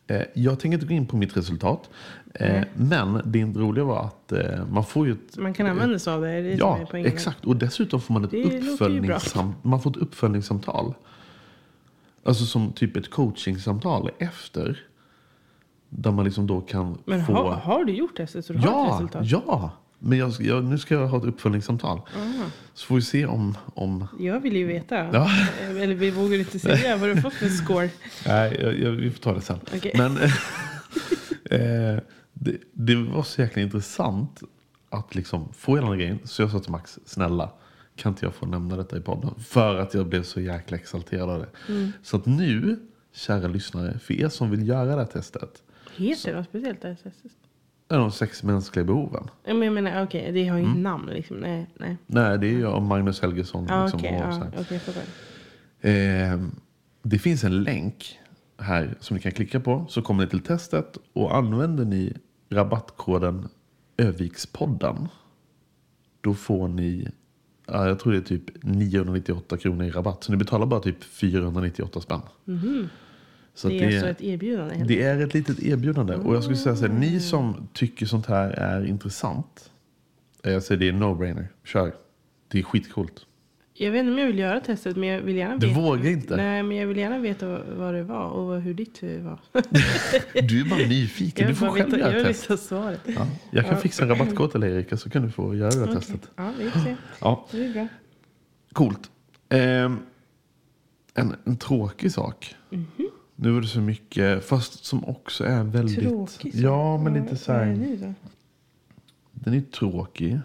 Eh, 0.08 0.22
Jag 0.34 0.60
tänker 0.60 0.74
inte 0.74 0.86
gå 0.86 0.94
in 0.94 1.06
på 1.08 1.18
mitt 1.18 1.38
resultat. 1.38 1.90
eh, 2.34 2.64
Men 2.76 3.22
det 3.26 3.44
roliga 3.44 3.84
var 3.86 4.04
att 4.06 4.34
man 4.72 4.86
får 4.86 5.08
ju 5.08 5.12
ett 5.14 5.38
Man 5.38 5.54
kan 5.54 5.68
använda 5.68 6.00
sig 6.00 6.14
av 6.14 6.22
det. 6.22 6.42
det 6.42 6.54
Ja, 6.54 6.80
exakt. 6.94 7.46
Och 7.46 7.56
dessutom 7.56 8.02
får 8.02 8.14
man 8.14 8.24
ett, 8.26 8.34
uppföljningssam, 8.34 9.54
man 9.62 9.82
får 9.82 9.90
ett 9.92 9.98
uppföljningssamtal. 9.98 10.94
Alltså 12.24 12.46
som 12.46 12.74
typ 12.74 12.98
ett 12.98 13.10
coachingsamtal 13.10 14.10
efter. 14.20 14.80
Där 16.02 16.12
man 16.12 16.26
liksom 16.26 16.48
då 16.48 16.62
kan 16.62 16.98
Men 17.06 17.26
få... 17.26 17.34
har, 17.34 17.52
har 17.52 17.86
du 17.86 17.94
gjort 17.94 18.18
testet 18.18 18.46
så 18.46 18.54
du 18.54 18.60
har 18.60 18.68
ett 18.68 18.74
ja, 18.74 18.96
resultat? 18.96 19.26
ja! 19.26 19.72
Men 20.04 20.18
jag, 20.18 20.32
jag, 20.40 20.64
nu 20.64 20.78
ska 20.78 20.96
jag 20.96 21.08
ha 21.08 21.18
ett 21.18 21.24
uppföljningssamtal. 21.24 22.02
Så 22.74 22.86
får 22.86 22.96
vi 22.96 23.02
se 23.02 23.26
om... 23.26 23.58
om 23.74 24.08
Jag 24.20 24.40
vill 24.40 24.56
ju 24.56 24.66
veta. 24.66 24.96
Ja. 24.96 25.30
Eller 25.62 25.96
vi 25.96 26.12
vågar 26.12 26.40
inte 26.40 26.60
säga 26.60 26.98
vad 26.98 27.10
du 27.10 27.14
har 27.14 27.22
fått 27.22 27.34
för 27.34 27.48
score. 27.48 27.90
nej, 28.28 28.58
jag, 28.62 28.80
jag, 28.80 28.92
vi 28.92 29.12
får 29.12 29.20
ta 29.20 29.34
det 29.34 29.42
sen. 29.42 29.60
Okej. 29.76 29.92
Men 29.96 30.18
eh, 30.18 30.30
det, 32.34 32.58
det 32.74 32.96
var 32.96 33.24
så 33.24 33.42
jäkla 33.42 33.62
intressant 33.62 34.42
att 34.90 35.16
liksom 35.16 35.54
få 35.54 35.76
hela 35.76 35.90
den 35.90 36.00
grejen. 36.00 36.20
Så 36.24 36.42
jag 36.42 36.52
sa 36.52 36.60
till 36.60 36.72
Max, 36.72 37.00
snälla, 37.06 37.52
kan 37.96 38.12
inte 38.12 38.26
jag 38.26 38.34
få 38.34 38.46
nämna 38.46 38.78
detta 38.78 38.98
i 38.98 39.02
podden? 39.02 39.30
För 39.40 39.76
att 39.76 39.94
jag 39.94 40.08
blev 40.08 40.24
så 40.24 40.42
jäkla 40.42 40.78
exalterad 40.78 41.30
av 41.30 41.40
det. 41.40 41.74
Mm. 41.74 41.92
Så 42.04 42.18
att 42.18 42.26
nu, 42.26 42.80
kära 43.14 43.48
lyssnare, 43.48 44.00
för 44.00 44.14
er 44.14 44.30
som 44.30 44.52
vill 44.52 44.68
göra 44.68 44.86
det 44.86 45.02
här 45.02 45.06
testet. 45.06 45.64
Heter 45.96 46.32
det 46.32 46.38
något 46.38 46.46
speciellt? 46.50 46.86
är 47.90 47.98
de 47.98 48.12
sex 48.12 48.44
mänskliga 48.44 48.86
behoven. 48.86 49.28
Ja, 49.44 49.54
men 49.54 49.62
jag 49.64 49.74
menar, 49.74 50.04
okej, 50.04 50.32
det 50.32 50.48
har 50.48 50.58
inget 50.58 50.70
Mm. 50.70 50.84
namn 50.84 51.10
liksom. 51.10 51.38
Nej, 51.38 51.68
nej. 51.80 51.98
Nej, 52.08 52.38
det 52.40 52.48
är 52.48 52.52
ju 52.52 52.68
av 52.68 52.82
Magnus 52.82 53.22
Helgesson. 53.22 53.66
Ja, 53.70 53.84
liksom, 53.84 54.00
okej, 54.00 54.10
och 54.18 54.22
ja, 54.24 54.32
så 54.32 54.38
här. 54.40 54.52
okej, 54.60 54.66
jag 54.70 54.82
fattar. 54.82 55.04
Eh, 55.90 56.42
det 57.04 57.20
finns 57.20 57.44
en 57.44 57.64
länk 57.64 58.20
här 58.58 58.96
som 59.00 59.16
ni 59.16 59.22
kan 59.22 59.32
klicka 59.32 59.60
på. 59.60 59.86
Så 59.90 60.02
kommer 60.02 60.24
ni 60.24 60.30
till 60.30 60.40
testet 60.40 60.98
och 61.14 61.36
använder 61.36 61.86
ni 61.86 62.14
rabattkoden 62.50 63.48
Övikspodden. 63.98 65.08
Då 66.22 66.34
får 66.34 66.68
ni, 66.68 67.08
ja, 67.68 67.88
jag 67.88 68.00
tror 68.00 68.14
det 68.14 68.20
är 68.20 68.22
typ 68.22 68.64
998 68.64 69.58
kronor 69.58 69.86
i 69.86 69.92
rabatt. 69.92 70.24
Så 70.24 70.32
ni 70.32 70.38
betalar 70.38 70.66
bara 70.66 70.80
typ 70.80 71.04
498 71.04 72.02
spänn. 72.02 72.22
Så 73.54 73.68
Det 73.70 73.80
är 73.84 73.86
alltså 73.88 74.08
ett 74.08 74.22
erbjudande. 74.22 74.76
helt 74.76 74.88
det 74.88 75.02
är 75.04 75.20
ett 75.26 75.34
litet 75.34 75.60
erbjudande. 75.64 76.16
Och 76.16 76.36
jag 76.36 76.44
skulle 76.44 76.58
säga 76.58 76.76
så 76.76 76.86
här, 76.88 76.94
ni 76.94 77.20
som 77.20 77.68
tycker 77.74 78.06
sånt 78.06 78.26
här 78.26 78.50
är 78.50 78.86
intressant. 78.86 79.72
eh, 80.44 80.52
Jag 80.52 80.64
säger 80.64 80.80
det 80.80 80.88
är 80.88 80.94
no-brainer. 80.94 81.48
Kör. 81.64 81.94
Det 82.48 82.60
är 82.60 82.64
skitcoolt. 82.64 83.26
Jag 83.74 83.92
vet 83.92 84.00
inte 84.00 84.12
om 84.12 84.18
jag 84.20 84.28
vill 84.28 84.40
göra 84.40 84.60
testet, 84.60 84.98
men 84.98 85.10
jag 85.10 85.22
vill 85.22 85.36
gärna 85.36 85.58
Du 85.58 85.68
veta. 85.68 85.80
vågar 85.82 86.10
inte? 86.10 86.36
Nej, 86.38 86.64
men 86.64 86.78
jag 86.78 86.88
vill 86.88 86.98
gärna 86.98 87.18
veta 87.20 87.60
vad, 87.76 87.94
det 87.94 88.04
var 88.04 88.30
och 88.30 88.62
hur 88.62 88.74
ditt 88.74 89.02
var. 89.04 89.40
Du 90.48 90.62
är 90.62 90.70
bara 90.70 90.80
nyfiken. 90.88 91.44
Jag 91.46 91.52
Du 91.52 91.56
får 91.56 91.66
bara 91.66 91.76
själv 91.76 91.86
veta- 91.92 92.00
göra 92.00 92.12
Jag 92.12 92.30
ett 92.30 92.50
vill 92.50 92.58
svaret. 92.58 93.00
Ja, 93.06 93.28
jag 93.52 93.66
kan 93.66 93.78
fixa 93.78 94.04
en 94.04 94.10
rabattkod 94.10 94.52
till 94.52 94.64
Erika 94.64 94.98
så 94.98 95.10
kan 95.10 95.22
du 95.22 95.30
få 95.32 95.56
göra 95.56 95.70
det 95.72 95.84
Okej. 95.84 95.96
testet. 95.96 96.30
Ja, 96.36 96.52
vi 96.60 96.70
får 96.70 96.80
se. 96.80 96.96
Ja, 97.22 97.48
Det 97.52 97.58
blir 97.58 97.74
bra. 97.74 97.88
coolt. 98.74 99.12
Ehm, 99.50 100.00
en, 101.14 101.36
en 101.44 101.58
tråkig 101.58 102.12
sak. 102.12 102.56
Nu 103.44 103.58
är 103.58 103.62
det 103.62 103.68
så 103.68 103.80
mycket, 103.82 104.46
fast 104.46 104.86
som 104.86 105.06
också 105.06 105.44
är 105.44 105.64
väldigt... 105.64 106.00
Tråkig? 106.00 106.52
Ja, 106.56 106.98
men 106.98 107.14
lite 107.14 107.38
så 107.38 107.52
Vad 107.52 107.62
är 107.62 107.66
det 107.66 107.76
här. 107.76 107.98
då? 107.98 108.14
Den 109.34 109.54
är 109.54 109.62
tråkig. 109.62 110.40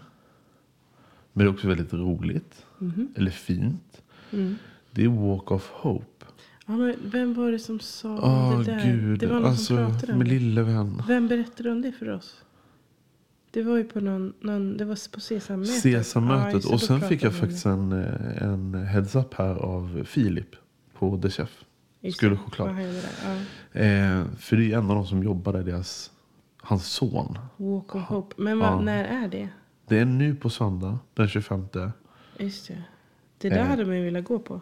Men 1.33 1.45
det 1.45 1.49
är 1.49 1.53
också 1.53 1.67
väldigt 1.67 1.93
roligt. 1.93 2.65
Mhm. 2.77 3.07
Eller 3.15 3.31
fint. 3.31 4.01
Mm. 4.31 4.55
Det 4.91 5.03
är 5.03 5.07
Walk 5.07 5.51
of 5.51 5.69
Hope. 5.73 6.25
Ja, 6.65 6.77
men 6.77 6.95
vem 7.03 7.33
var 7.33 7.51
det 7.51 7.59
som 7.59 7.79
sa 7.79 8.17
Åh 8.21 8.59
det 8.59 8.63
där? 8.71 8.85
gud. 8.85 9.19
Det 9.19 9.27
var 9.27 9.35
någon 9.35 9.45
alltså, 9.45 9.65
som 9.65 9.77
pratade 9.91 10.13
om 10.13 10.19
min 10.19 10.27
det. 10.27 10.33
lille 10.33 10.61
vän. 10.63 11.01
Vem 11.07 11.27
berättade 11.27 11.71
om 11.71 11.81
det 11.81 11.91
för 11.91 12.09
oss? 12.09 12.43
Det 13.51 13.63
var 13.63 13.77
ju 13.77 13.83
på 13.83 13.99
någon, 13.99 14.33
någon 14.39 14.77
det 14.77 14.85
var 14.85 15.11
på 15.11 15.19
Sesammötet. 15.19 15.81
Sesammötet. 15.81 16.63
Ja, 16.65 16.73
och 16.73 16.81
sen 16.81 17.01
fick 17.01 17.23
jag 17.23 17.33
faktiskt 17.35 17.65
en, 17.65 17.91
eh, 17.91 18.43
en 18.43 18.73
heads 18.73 19.15
up 19.15 19.33
här 19.33 19.55
av 19.55 20.03
Filip 20.05 20.55
på 20.93 21.21
The 21.21 21.29
Chef. 21.29 21.63
Just 22.07 22.17
Skulle 22.17 22.31
det, 22.35 22.37
choklad. 22.37 22.67
vad 22.67 22.75
han 22.75 22.85
gjorde 22.85 23.01
där. 23.01 23.45
Ja. 23.73 23.79
Eh, 23.81 24.25
för 24.37 24.55
det 24.57 24.71
är 24.73 24.77
en 24.77 24.89
av 24.89 24.95
de 24.95 25.05
som 25.07 25.23
jobbar 25.23 25.53
där, 25.53 25.63
deras, 25.63 26.11
hans 26.61 26.85
son. 26.87 27.37
Walk 27.57 27.95
of 27.95 28.03
Hope. 28.03 28.35
Men 28.37 28.59
vad, 28.59 28.69
Ja. 28.69 28.81
när 28.81 29.03
är 29.23 29.27
det? 29.27 29.49
Det 29.87 29.99
är 29.99 30.05
nu 30.05 30.35
på 30.35 30.49
söndag, 30.49 30.99
den 31.13 31.27
25. 31.27 31.67
Just 32.39 32.67
det. 32.67 32.83
Det 33.37 33.49
där 33.49 33.57
Eh. 33.57 33.65
hade 33.65 33.85
man 33.85 33.95
ju 33.97 34.03
velat 34.03 34.23
gå 34.25 34.39
på. 34.39 34.61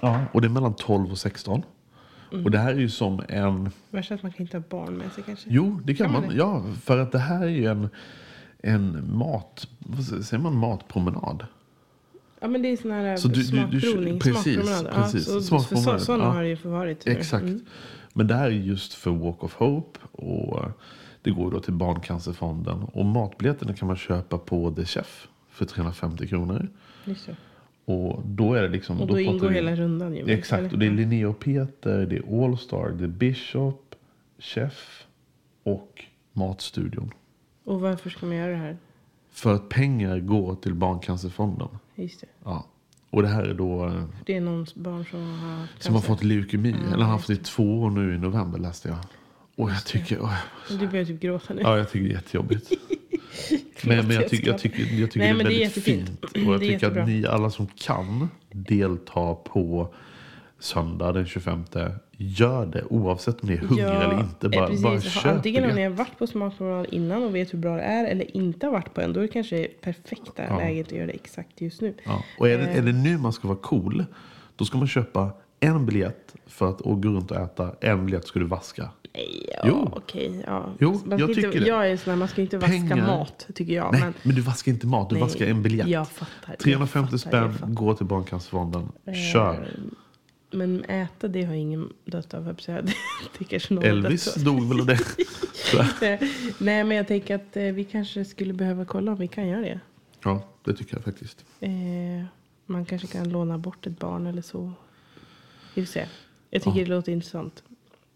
Ja. 0.00 0.20
Och 0.32 0.40
det 0.40 0.46
är 0.46 0.50
mellan 0.50 0.74
12 0.74 1.10
och 1.10 1.18
16. 1.18 1.62
Mm. 2.32 2.44
Och 2.44 2.50
det 2.50 2.58
här 2.58 2.70
är 2.74 2.78
ju 2.78 2.88
som 2.88 3.22
en... 3.28 3.70
Värst 3.90 4.10
att 4.12 4.22
man 4.22 4.32
kan 4.32 4.42
inte 4.46 4.56
ha 4.56 4.64
barn 4.68 4.94
med 4.96 5.12
sig 5.12 5.24
kanske. 5.26 5.48
Jo, 5.50 5.80
det 5.84 5.94
kan 5.94 6.06
Kan 6.06 6.12
man 6.12 6.22
man. 6.22 6.30
det? 6.30 6.36
Ja, 6.36 6.62
för 6.82 6.98
att 6.98 7.12
det 7.12 7.18
här 7.18 7.42
är 7.44 7.48
ju 7.48 7.66
en, 7.66 7.88
en 8.58 9.16
mat... 9.16 9.68
Vad 9.78 10.04
säger 10.24 10.42
man? 10.42 10.56
Matpromenad. 10.56 11.46
Ja 12.42 12.48
men 12.48 12.62
det 12.62 12.68
är 12.68 12.76
sån 12.76 12.90
här 12.90 13.16
Så 13.16 13.28
du- 13.28 13.34
du- 13.34 13.40
du- 13.40 13.80
smakprovning. 13.80 14.18
precis, 14.20 14.56
precis. 14.94 15.28
Ja, 15.28 15.34
så, 15.34 15.40
Smakpromenad, 15.40 16.00
så, 16.00 16.04
sådana 16.06 16.24
ja. 16.24 16.30
har 16.30 16.42
det 16.42 16.48
ju 16.48 16.54
varit. 16.62 17.06
Exakt. 17.06 17.42
Mm. 17.44 17.60
Men 18.12 18.26
det 18.26 18.34
här 18.34 18.46
är 18.46 18.50
just 18.50 18.94
för 18.94 19.10
Walk 19.10 19.44
of 19.44 19.54
Hope. 19.54 20.00
Och 20.12 20.64
det 21.22 21.30
går 21.30 21.50
då 21.50 21.60
till 21.60 21.72
Barncancerfonden. 21.72 22.82
Och 22.82 23.04
matbiljetterna 23.04 23.74
kan 23.74 23.86
man 23.88 23.96
köpa 23.96 24.38
på 24.38 24.70
The 24.74 24.84
Chef 24.84 25.28
för 25.50 25.64
350 25.64 26.26
kronor. 26.28 26.68
Just 27.04 27.26
det. 27.26 27.36
Och 27.84 28.22
då 28.26 28.54
är 28.54 28.62
det 28.62 28.68
liksom... 28.68 29.00
Och 29.00 29.06
då, 29.06 29.14
pratar 29.14 29.20
ingår 29.32 29.48
vi- 29.48 29.54
hela 29.54 29.74
rundan 29.76 30.14
ju. 30.16 30.30
Exakt, 30.30 30.60
eller? 30.60 30.72
och 30.72 30.78
det 30.78 30.86
är 30.86 30.90
Linnea 30.90 31.28
och 31.28 31.38
Peter, 31.38 32.06
det 32.06 32.16
är 32.16 32.44
Allstar, 32.44 32.88
det 32.98 33.04
är 33.04 33.08
Bishop, 33.08 33.94
Chef 34.38 35.06
och 35.62 36.04
Matstudion. 36.32 37.10
Och 37.64 37.80
varför 37.80 38.10
ska 38.10 38.26
man 38.26 38.36
göra 38.36 38.50
det 38.50 38.56
här? 38.56 38.76
För 39.32 39.54
att 39.54 39.68
pengar 39.68 40.18
går 40.18 40.54
till 40.54 40.74
Barncancerfonden. 40.74 41.68
Just 41.94 42.20
det. 42.20 42.26
Ja. 42.44 42.66
Och 43.10 43.22
det 43.22 43.28
här 43.28 43.42
är 43.44 43.54
då 43.54 43.86
eh, 43.86 44.04
Det 44.26 44.36
är 44.36 44.40
någons 44.40 44.74
barn 44.74 45.04
som 45.10 45.20
har 45.38 45.48
haft 45.58 45.82
som 45.82 45.94
har 45.94 46.00
cancer. 46.00 46.14
fått 46.14 46.24
leukemi. 46.24 46.74
Ja, 46.88 46.94
eller 46.94 47.04
har 47.04 47.12
haft 47.12 47.26
det 47.26 47.32
i 47.32 47.36
två 47.36 47.80
år 47.82 47.90
nu 47.90 48.14
i 48.14 48.18
november 48.18 48.58
läste 48.58 48.88
jag. 48.88 48.98
Och 49.56 49.70
jag 49.70 49.84
tycker, 49.84 50.22
åh, 50.22 50.34
Du 50.68 50.88
börjar 50.88 51.04
typ 51.04 51.20
gråta 51.20 51.54
nu. 51.54 51.60
ja, 51.62 51.78
jag 51.78 51.90
tycker 51.90 52.04
det 52.04 52.10
är 52.10 52.14
jättejobbigt. 52.14 52.70
men, 53.84 54.06
men 54.06 54.16
jag 54.16 54.28
tycker, 54.28 54.46
jag 54.50 54.58
tycker, 54.58 54.82
jag 55.00 55.10
tycker 55.10 55.18
Nej, 55.18 55.28
det 55.28 55.32
är 55.32 55.34
men 55.34 55.46
det 55.46 55.54
är 55.54 55.58
väldigt 55.60 55.84
fint. 55.84 56.24
Och 56.24 56.54
jag 56.54 56.60
tycker 56.60 56.74
att 56.76 56.82
jättebra. 56.82 57.06
ni 57.06 57.26
alla 57.26 57.50
som 57.50 57.66
kan 57.66 58.28
delta 58.52 59.34
på 59.34 59.94
söndag 60.58 61.12
den 61.12 61.26
25. 61.26 61.64
Gör 62.22 62.66
det 62.66 62.84
oavsett 62.90 63.40
om 63.42 63.48
ni 63.48 63.54
är 63.54 63.58
hungriga 63.58 63.92
eller 64.02 64.20
inte. 64.20 64.46
eh, 64.46 64.50
Bara, 64.50 64.66
precis. 64.66 64.82
bara 64.82 65.00
köp 65.00 65.26
Antingen 65.26 65.64
om 65.70 65.76
ni 65.76 65.82
har 65.82 65.90
varit 65.90 66.18
på 66.18 66.26
smakpromenad 66.26 66.86
innan 66.90 67.22
och 67.24 67.34
vet 67.34 67.52
hur 67.54 67.58
bra 67.58 67.76
det 67.76 67.82
är 67.82 68.04
eller 68.04 68.36
inte 68.36 68.66
har 68.66 68.72
varit 68.72 68.94
på 68.94 69.00
en. 69.00 69.12
Då 69.12 69.20
är 69.20 69.22
det 69.22 69.28
kanske 69.32 69.64
perfekta 69.80 70.42
Ja. 70.48 70.58
läget 70.58 70.86
att 70.86 70.92
göra 70.92 71.06
det 71.06 71.12
exakt 71.12 71.60
just 71.60 71.80
nu. 71.80 71.94
Ja. 72.04 72.22
Och 72.38 72.48
är 72.48 72.58
det, 72.58 72.64
Eh. 72.64 72.78
är 72.78 72.82
det 72.82 72.92
nu 72.92 73.18
man 73.18 73.32
ska 73.32 73.48
vara 73.48 73.58
cool, 73.58 74.04
då 74.56 74.64
ska 74.64 74.78
man 74.78 74.88
köpa 74.88 75.30
en 75.60 75.86
biljett 75.86 76.34
för 76.46 76.68
att 76.70 76.78
gå 76.80 77.08
runt 77.08 77.30
och 77.30 77.36
äta. 77.36 77.70
En 77.80 78.06
biljett 78.06 78.26
ska 78.26 78.38
du 78.38 78.44
vaska. 78.46 78.88
Nej, 79.14 79.46
ja, 79.56 79.64
Jo. 79.68 79.88
okej. 79.92 80.44
Ja. 80.46 80.66
Jo, 80.80 81.00
man 81.04 81.18
jag 81.18 81.30
inte, 81.30 81.42
tycker 81.42 81.60
det. 81.60 81.66
Jag 81.68 81.90
är 81.90 81.96
sån 81.96 82.10
här, 82.10 82.18
man 82.18 82.28
ska 82.28 82.42
inte 82.42 82.58
vaska 82.58 82.72
Pengar. 82.72 83.06
mat, 83.06 83.46
tycker 83.54 83.74
jag. 83.74 83.92
Nej, 83.92 84.00
men, 84.00 84.14
men, 84.22 84.34
du 84.34 84.40
vaskar 84.42 84.72
inte 84.72 84.86
mat, 84.86 85.08
du 85.10 85.14
Nej, 85.14 85.22
vaskar 85.22 85.46
en 85.46 85.62
biljett. 85.62 85.86
Jag 85.88 86.08
fattar. 86.08 86.56
350 86.56 87.08
jag 87.12 87.20
fattar, 87.20 87.52
spänn, 87.52 87.74
gå 87.74 87.94
till 87.94 88.06
Barncancerfonden. 88.06 88.88
Eh, 89.06 89.14
Kör. 89.32 89.68
Men 90.52 90.84
äta, 90.84 91.28
det 91.28 91.42
har 91.44 91.54
ingen 91.54 91.92
dött 92.04 92.34
av. 92.34 92.56
Det, 93.38 93.44
kanske 93.48 93.74
någon 93.74 93.84
Elvis 93.84 94.34
dog 94.34 94.68
väl 94.68 94.80
av 94.80 94.86
det. 94.86 94.98
Nej, 96.58 96.84
men 96.84 96.96
jag 96.96 97.08
tänker 97.08 97.34
att 97.34 97.56
eh, 97.56 97.62
vi 97.62 97.84
kanske 97.84 98.24
skulle 98.24 98.52
behöva 98.52 98.84
kolla 98.84 99.12
om 99.12 99.18
vi 99.18 99.28
kan 99.28 99.48
göra 99.48 99.60
det. 99.60 99.80
Ja, 100.24 100.48
det 100.64 100.74
tycker 100.74 100.94
jag 100.96 101.04
faktiskt. 101.04 101.44
Eh, 101.60 101.70
man 102.66 102.84
kanske 102.84 103.06
kan 103.08 103.28
låna 103.28 103.58
bort 103.58 103.86
ett 103.86 103.98
barn 103.98 104.26
eller 104.26 104.42
så. 104.42 104.72
Vi 105.74 105.86
får 105.86 105.92
se. 105.92 106.06
Jag 106.50 106.62
tycker 106.62 106.78
Ja. 106.78 106.84
det 106.84 106.90
låter 106.90 107.12
intressant. 107.12 107.62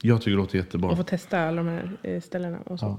Jag 0.02 0.20
tycker 0.20 0.30
det 0.30 0.36
låter 0.36 0.58
jättebra. 0.58 0.90
Och 0.90 0.96
få 0.96 1.02
testa 1.02 1.40
alla 1.40 1.56
de 1.56 1.68
här 1.68 1.96
eh, 2.02 2.20
ställena 2.20 2.58
och 2.58 2.80
så. 2.80 2.98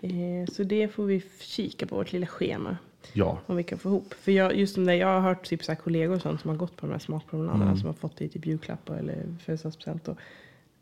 Eh, 0.00 0.46
så 0.52 0.62
det 0.62 0.88
får 0.88 1.04
vi 1.04 1.22
kika 1.40 1.86
på 1.86 1.96
vårt 1.96 2.12
lilla 2.12 2.26
schema. 2.26 2.76
Ja. 3.12 3.38
Om 3.46 3.56
vi 3.56 3.62
kan 3.62 3.78
få 3.78 3.88
ihop. 3.88 4.14
För 4.20 4.32
jag, 4.32 4.56
just 4.56 4.74
det, 4.76 4.96
jag 4.96 5.06
har 5.06 5.20
hört 5.20 5.46
typ 5.48 5.64
så 5.64 5.74
kollegor 5.76 6.14
och 6.14 6.22
sånt 6.22 6.40
som 6.40 6.50
har 6.50 6.56
gått 6.56 6.76
på 6.76 6.86
de 6.86 6.92
här 6.92 6.98
smakpromenaderna. 6.98 7.64
Mm. 7.64 7.76
Som 7.76 7.86
har 7.86 7.94
fått 7.94 8.16
det 8.16 8.24
i 8.24 8.28
typ 8.28 8.46
julklapp 8.46 8.90
eller 8.90 9.24
födelsedagspresent. 9.44 10.08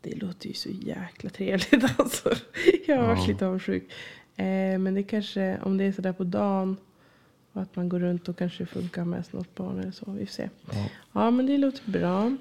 Det 0.01 0.15
låter 0.15 0.47
ju 0.47 0.53
så 0.53 0.69
jäkla 0.69 1.29
trevligt 1.29 1.83
alltså. 1.97 2.29
Jag 2.87 2.97
har 2.97 3.07
varit 3.07 3.19
Ja. 3.19 3.27
lite 3.27 3.47
avundsjuk. 3.47 3.83
Eh, 4.35 4.45
men 4.79 4.93
det 4.93 5.03
kanske, 5.03 5.57
om 5.63 5.77
det 5.77 5.83
är 5.83 5.91
sådär 5.91 6.13
på 6.13 6.23
dagen 6.23 6.77
och 7.53 7.61
att 7.61 7.75
man 7.75 7.89
går 7.89 7.99
runt 7.99 8.29
och 8.29 8.37
kanske 8.37 8.65
funkar 8.65 9.05
med 9.05 9.23
något 9.31 9.55
barn 9.55 9.79
eller 9.79 9.91
så. 9.91 10.11
Vi 10.11 10.25
får 10.25 10.33
se. 10.33 10.49
Ja. 10.71 10.85
Ja, 11.13 11.31
men 11.31 11.45
det 11.45 11.57
låter 11.57 11.91
bra. 11.91 12.35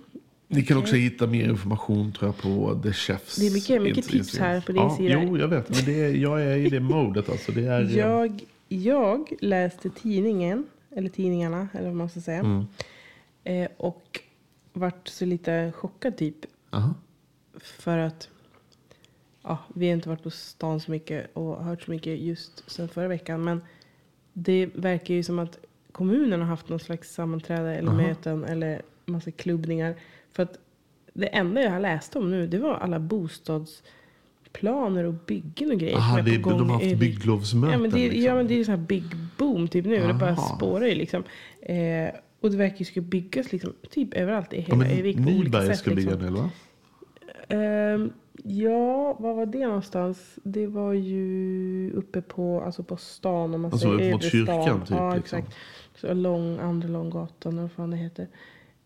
Ni 0.48 0.62
kan 0.62 0.76
också 0.78 0.94
hitta 0.96 1.26
mer 1.26 1.48
information 1.48 2.12
tror 2.12 2.28
jag 2.28 2.38
på 2.38 2.80
The 2.82 2.92
Chefs. 2.92 3.36
Det 3.36 3.46
är 3.46 3.50
mycket- 3.54 3.82
mycket 3.82 4.04
tips 4.08 4.38
här 4.38 4.60
på 4.60 4.72
din 4.72 4.82
ja, 4.82 4.96
sida. 4.96 5.22
Jo, 5.22 5.38
jag 5.38 5.48
vet. 5.48 5.68
Men 5.70 5.84
det 5.84 6.00
är, 6.04 6.14
jag 6.14 6.42
är 6.42 6.56
i 6.56 6.68
det 6.70 6.80
modet 6.80 7.28
alltså. 7.28 7.52
Det 7.52 7.66
är, 7.66 7.82
eh, 7.82 7.96
Jag, 7.96 8.40
jag 8.68 9.32
läste 9.40 9.90
tidningen, 9.90 10.66
eller 10.90 11.08
tidningarna, 11.08 11.68
eller 11.72 11.86
vad 11.86 11.96
man 11.96 12.08
ska 12.08 12.20
säga. 12.20 12.38
Mm. 12.38 12.66
Eh, 13.44 13.68
och 13.76 14.20
vart 14.72 15.08
så 15.08 15.24
lite 15.24 15.72
chockad 15.76 16.16
typ. 16.16 16.36
Aha. 16.70 16.94
För 17.54 17.98
att 17.98 18.28
ja, 19.42 19.58
vi 19.74 19.86
har 19.86 19.94
inte 19.94 20.08
varit 20.08 20.22
på 20.22 20.30
stan 20.30 20.80
så 20.80 20.90
mycket 20.90 21.36
och 21.36 21.64
hört 21.64 21.82
så 21.82 21.90
mycket 21.90 22.18
just 22.18 22.70
sen 22.70 22.88
förra 22.88 23.08
veckan. 23.08 23.44
Men 23.44 23.62
det 24.32 24.66
verkar 24.74 25.14
ju 25.14 25.22
som 25.22 25.38
att 25.38 25.58
kommunen 25.92 26.40
har 26.40 26.48
haft 26.48 26.68
någon 26.68 26.80
slags 26.80 27.14
sammanträde 27.14 27.74
eller 27.74 27.88
Aha. 27.88 28.02
möten 28.02 28.44
eller 28.44 28.82
massa 29.04 29.30
klubbningar. 29.30 29.94
För 30.32 30.42
att 30.42 30.58
det 31.12 31.26
enda 31.26 31.62
jag 31.62 31.70
har 31.70 31.80
läst 31.80 32.16
om 32.16 32.30
nu 32.30 32.46
det 32.46 32.58
var 32.58 32.74
alla 32.74 32.98
bostadsplaner 34.60 35.04
och 35.04 35.14
byggen 35.14 35.70
och 35.70 35.78
grejer. 35.78 35.96
Aha, 35.96 36.22
det, 36.22 36.38
på 36.38 36.50
de 36.50 36.58
gång 36.58 36.68
har 36.68 36.84
haft 36.84 36.98
bygglovsmöten. 36.98 37.72
Ja 37.72 37.78
men, 37.78 37.90
det, 37.90 38.08
liksom. 38.08 38.22
ja 38.22 38.34
men 38.34 38.46
det 38.46 38.60
är 38.60 38.64
så 38.64 38.70
här 38.70 38.78
big 38.78 39.04
boom 39.38 39.68
typ 39.68 39.86
nu. 39.86 40.06
Det 40.06 40.14
bara 40.14 40.30
Aha. 40.30 40.56
spårar 40.56 40.86
ju 40.86 40.94
liksom. 40.94 41.24
Eh, 41.62 42.08
och 42.40 42.50
det 42.50 42.56
verkar 42.56 42.78
ju 42.78 42.84
ska 42.84 43.00
byggas 43.00 43.52
liksom, 43.52 43.72
typ 43.90 44.14
överallt 44.14 44.52
i 44.52 44.66
ja, 44.68 44.74
hela 44.76 44.94
på 44.94 45.00
olika 45.00 45.20
Nyberg 45.20 45.76
ska 45.76 45.90
bygga 45.90 46.10
liksom. 46.10 46.26
en 46.26 46.34
del 46.34 46.42
va? 46.42 46.50
Ehm, 47.48 48.12
ja, 48.44 49.16
var 49.18 49.34
var 49.34 49.46
det 49.46 49.66
någonstans? 49.66 50.38
Det 50.42 50.66
var 50.66 50.92
ju 50.92 51.92
uppe 51.94 52.22
på, 52.22 52.60
alltså 52.60 52.82
på 52.82 52.96
stan. 52.96 53.54
Om 53.54 53.60
man 53.60 53.72
Alltså 53.72 53.98
säger 53.98 54.12
mot 54.12 54.24
övre 54.24 54.44
stan. 54.44 54.64
kyrkan 54.64 54.80
typ, 54.80 54.90
Ja, 54.90 55.14
liksom. 55.14 55.38
exakt. 55.38 55.56
Så 55.94 56.14
lång, 56.14 56.58
andra 56.58 56.88
långgatan 56.88 57.52
eller 57.52 57.62
vad 57.62 57.72
fan 57.72 57.90
det 57.90 57.96
heter. 57.96 58.28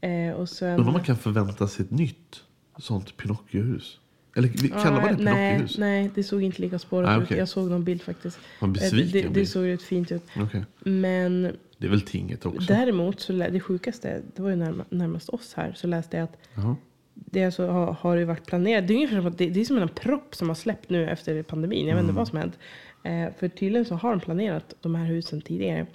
Eh, 0.00 0.32
och 0.32 0.48
sen... 0.48 0.70
Undrar 0.70 0.86
om 0.86 0.92
man 0.92 1.04
kan 1.04 1.16
förvänta 1.16 1.68
sig 1.68 1.84
ett 1.84 1.90
nytt 1.90 2.42
sånt 2.78 3.16
Pinocchiohus? 3.16 3.99
Eller 4.36 4.48
kallar 4.68 4.92
man 5.02 5.16
det 5.16 5.24
nej, 5.24 5.50
Pinocchiohus? 5.56 5.78
nej, 5.78 6.10
det 6.14 6.22
såg 6.22 6.42
inte 6.42 6.62
lika 6.62 6.78
spårat 6.78 7.08
Ah, 7.08 7.16
ut. 7.18 7.24
okej. 7.24 7.38
Jag 7.38 7.48
såg 7.48 7.70
någon 7.70 7.84
bild 7.84 8.02
faktiskt. 8.02 8.38
Man 8.60 8.70
Eh, 8.70 8.74
besviken 8.74 9.32
det, 9.32 9.40
det 9.40 9.46
såg 9.46 9.66
rätt 9.66 9.82
fint 9.82 10.12
ut. 10.12 10.22
Okej. 10.36 10.64
Men 10.84 11.42
Det 11.78 11.86
är 11.86 11.90
väl 11.90 12.00
tinget 12.00 12.46
också? 12.46 12.72
däremot, 12.72 13.20
så 13.20 13.32
det 13.32 13.60
sjukaste, 13.60 14.22
det 14.36 14.42
var 14.42 14.50
ju 14.50 14.56
närma, 14.56 14.84
närmast 14.90 15.28
oss 15.28 15.54
här, 15.56 15.72
så 15.76 15.86
läste 15.86 16.16
jag 16.16 16.24
att 16.24 16.36
Jaha. 16.54 16.76
det 17.14 17.44
alltså 17.44 17.66
har, 17.66 17.92
har 17.92 18.16
ju 18.16 18.24
varit 18.24 18.46
planerat. 18.46 18.88
Det 18.88 18.92
är 18.92 18.96
ungefär 18.96 19.16
som 19.16 19.26
att 19.26 19.38
det, 19.38 19.50
det 19.50 19.60
är 19.60 19.64
som 19.64 19.78
en 19.78 19.88
propp 19.88 20.34
som 20.34 20.48
har 20.48 20.54
släppt 20.54 20.90
nu 20.90 21.10
efter 21.10 21.42
pandemin. 21.42 21.86
Jag 21.86 21.94
vet 21.96 22.02
inte 22.02 22.14
vad 22.14 22.28
som 22.28 22.38
hänt. 22.38 22.58
Eh, 23.02 23.28
för 23.38 23.48
tydligen 23.48 23.84
så 23.84 23.94
har 23.94 24.10
de 24.10 24.20
planerat 24.20 24.74
de 24.80 24.94
här 24.94 25.04
husen 25.06 25.40
tidigare, 25.40 25.86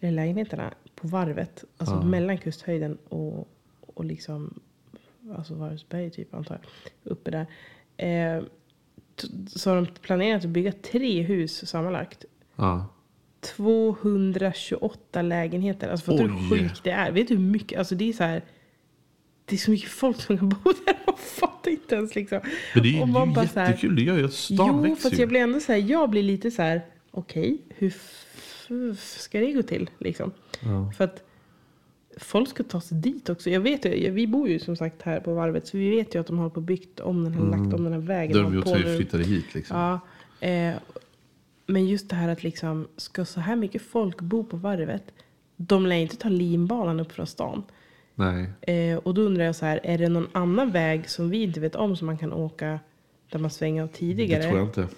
eller 0.00 0.12
lägenheterna, 0.12 0.74
på 0.94 1.08
varvet. 1.08 1.64
Alltså 1.78 2.02
mellan 2.02 2.38
kusthöjden 2.38 2.98
och, 3.08 3.48
och 3.94 4.04
liksom, 4.04 4.60
alltså 5.36 5.54
Varvsberg 5.54 6.10
typ 6.10 6.34
antar 6.34 6.58
jag. 6.62 7.12
Uppe 7.12 7.30
där. 7.30 7.46
Eh, 7.96 8.42
så 9.46 9.70
har 9.70 9.76
de 9.76 9.86
planerat 9.86 10.44
att 10.44 10.50
bygga 10.50 10.72
tre 10.72 11.22
hus 11.22 11.68
sammanlagt. 11.68 12.24
Ja. 12.56 12.86
228 13.40 15.22
lägenheter. 15.22 15.88
Alltså 15.88 16.10
fattar 16.12 16.24
du 16.24 16.30
hur 16.32 16.50
sjukt 16.50 16.84
det 16.84 16.90
är? 16.90 17.12
Vet 17.12 17.28
du 17.28 17.34
hur 17.36 17.42
mycket? 17.44 17.78
Alltså 17.78 17.94
det 17.94 18.08
är 18.08 18.12
så 18.12 18.24
här. 18.24 18.42
Det 19.44 19.54
är 19.56 19.58
så 19.58 19.70
mycket 19.70 19.90
folk 19.90 20.20
som 20.20 20.38
kan 20.38 20.48
bo 20.48 20.56
där. 20.86 20.96
Man 21.06 21.16
fattar 21.16 21.70
inte 21.70 21.94
ens 21.94 22.14
liksom. 22.14 22.40
Men 22.74 22.82
det 22.82 22.88
är 22.88 22.92
ju, 22.92 23.06
man 23.06 23.30
är 23.30 23.34
bara 23.34 23.48
så 23.48 23.60
här- 23.60 23.66
jättekul. 23.68 23.96
Det 23.96 24.02
gör 24.02 24.18
ju 24.18 24.24
att 24.24 24.32
stan 24.32 24.56
Jo, 24.68 24.80
växer 24.82 25.02
fast 25.02 25.14
ju. 25.14 25.20
jag 25.20 25.28
blir 25.28 25.40
ändå 25.40 25.60
så 25.60 25.72
här. 25.72 25.78
Jag 25.78 26.10
blir 26.10 26.22
lite 26.22 26.50
så 26.50 26.62
här. 26.62 26.82
Okej, 27.10 27.58
hur 27.68 27.88
f- 27.88 28.26
f- 28.92 29.16
ska 29.20 29.40
det 29.40 29.52
gå 29.52 29.62
till 29.62 29.90
liksom? 29.98 30.32
För 30.96 31.04
att 31.04 31.24
folk 32.16 32.48
ska 32.48 32.62
ta 32.62 32.80
sig 32.80 32.98
dit 32.98 33.28
också. 33.28 33.50
Jag 33.50 33.60
vet 33.60 33.84
ju, 33.84 34.10
vi 34.10 34.26
bor 34.26 34.48
ju 34.48 34.58
som 34.58 34.76
sagt 34.76 35.02
här 35.02 35.20
på 35.20 35.34
varvet. 35.34 35.66
Så 35.66 35.76
vi 35.78 35.90
vet 35.90 36.14
ju 36.14 36.20
att 36.20 36.26
de 36.26 36.38
har 36.38 36.50
på 36.50 36.60
byggt 36.60 37.00
om 37.00 37.24
den 37.24 37.34
här, 37.34 37.44
lagt 37.44 37.74
om 37.74 37.84
den 37.84 37.92
här 37.92 38.00
vägen. 38.00 38.36
De 38.36 38.44
hållit 38.44 38.66
gjort 38.66 38.84
nu. 38.84 38.96
flyttade 38.96 39.24
hit 39.24 39.54
liksom. 39.54 39.76
Ja, 39.76 40.00
eh, 40.48 40.74
men 41.66 41.86
just 41.86 42.08
det 42.08 42.16
här 42.16 42.28
att 42.28 42.42
liksom, 42.42 42.86
ska 42.96 43.24
så 43.24 43.40
här 43.40 43.56
mycket 43.56 43.82
folk 43.82 44.20
bo 44.20 44.44
på 44.44 44.56
varvet? 44.56 45.12
De 45.56 45.86
lär 45.86 45.96
inte 45.96 46.16
ta 46.16 46.28
linbanan 46.28 47.00
upp 47.00 47.12
från 47.12 47.26
stan. 47.26 47.62
Nej. 48.14 48.50
Eh, 48.60 48.96
och 48.96 49.14
då 49.14 49.22
undrar 49.22 49.44
jag 49.44 49.56
så 49.56 49.66
här, 49.66 49.80
är 49.82 49.98
det 49.98 50.08
någon 50.08 50.28
annan 50.32 50.70
väg 50.70 51.10
som 51.10 51.30
vi 51.30 51.42
inte 51.42 51.60
vet 51.60 51.74
om 51.74 51.96
som 51.96 52.06
man 52.06 52.18
kan 52.18 52.32
åka 52.32 52.80
där 53.30 53.38
man 53.38 53.50
svänger 53.50 53.82
av 53.82 53.86
tidigare? 53.86 54.42
Det 54.42 54.48
tror 54.48 54.58
jag 54.58 54.68
inte. 54.68 54.88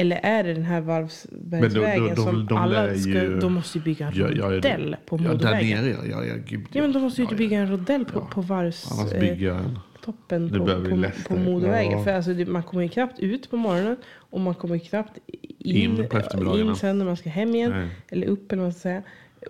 Eller 0.00 0.20
är 0.22 0.44
det 0.44 0.54
den 0.54 0.62
här 0.64 0.80
Varvsbergsvägen 0.80 1.60
Men 1.60 2.04
de- 2.04 2.14
de- 2.14 2.16
som 2.16 2.46
de 2.46 2.58
alla 2.58 2.94
ska, 2.94 3.10
ju- 3.10 3.38
de 3.40 3.52
måste 3.54 3.78
ju 3.78 3.84
bygga 3.84 4.06
en 4.06 4.12
Ja, 4.16 4.28
ja, 4.36 4.48
det- 4.48 4.54
rondell 4.54 4.96
på 5.06 5.16
Ja, 5.16 5.22
där 5.22 5.32
motorvägen. 5.34 5.84
nere 5.84 6.06
ja. 6.10 6.24
Ja, 6.24 6.34
gud, 6.46 6.66
Ja 6.72 6.82
men 6.82 6.92
de 6.92 7.02
måste 7.02 7.22
ju 7.22 7.28
ja, 7.30 7.36
bygga 7.36 7.58
en 7.58 7.70
rondell 7.70 8.04
på, 8.04 8.20
på 8.20 8.40
varvs... 8.40 9.12
Eh, 9.12 9.60
toppen 10.04 10.50
på, 10.50 10.58
på, 10.66 11.04
på 11.28 11.36
motorvägen. 11.36 12.04
För 12.04 12.12
alltså, 12.12 12.30
man 12.30 12.62
kommer 12.62 12.82
ju 12.82 12.88
knappt 12.88 13.18
ut 13.20 13.50
på 13.50 13.56
morgonen 13.56 13.96
och 14.30 14.40
man 14.40 14.54
kommer 14.54 14.78
knappt 14.78 15.18
in, 15.58 15.76
In 16.00 16.08
på 16.08 16.58
in 16.58 16.76
sen 16.76 16.98
när 16.98 17.04
man 17.04 17.16
ska 17.16 17.30
hem 17.30 17.54
igen. 17.54 17.70
Nej. 17.70 17.88
Eller 18.08 18.26
upp 18.26 18.52
eller 18.52 18.60
vad 18.62 18.66
man 18.66 18.72
ska 18.72 18.80
säga. 18.80 19.02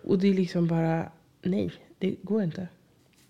Och 0.05 0.19
det 0.19 0.29
är 0.29 0.35
liksom 0.35 0.67
bara, 0.67 1.05
nej, 1.43 1.71
det 1.99 2.15
går 2.23 2.43
inte. 2.43 2.69